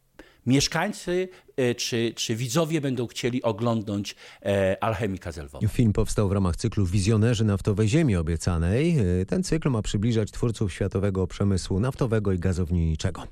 mieszkańcy 0.47 1.29
e, 1.57 1.75
czy, 1.75 2.13
czy 2.17 2.37
widzowie 2.37 2.81
będą 2.81 3.07
chcieli 3.07 3.43
oglądnąć 3.43 4.17
e, 4.43 4.85
Alchemika 4.85 5.33
z 5.33 5.39
Film 5.69 5.93
powstał 5.93 6.29
w 6.29 6.33
ramach 6.33 6.57
cyklu 6.57 6.87
Wizjonerzy 6.87 7.45
Naftowej 7.45 7.89
Ziemi 7.89 8.17
Obiecanej. 8.17 8.97
E, 9.21 9.27
ten 9.27 9.43
cykl 9.43 9.71
ma 9.71 9.83
przybliżać 9.83 10.31
twórców 10.31 10.73
światowego 10.73 11.27
przemysłu 11.27 11.81
naftowego 11.81 12.33
i 12.33 12.39
gazowniczego. 12.39 13.27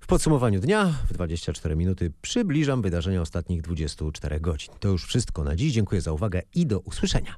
W 0.00 0.06
podsumowaniu 0.06 0.60
dnia 0.60 0.94
w 1.08 1.12
24 1.12 1.76
minuty 1.76 2.12
przybliżam 2.22 2.82
wydarzenia 2.82 3.20
ostatnich 3.20 3.62
24 3.62 4.40
godzin. 4.40 4.74
To 4.80 4.88
już 4.88 5.06
wszystko 5.06 5.44
na 5.44 5.56
dziś. 5.56 5.72
Dziękuję 5.72 6.00
za 6.00 6.12
uwagę 6.12 6.42
i 6.54 6.66
do 6.66 6.80
usłyszenia. 6.80 7.36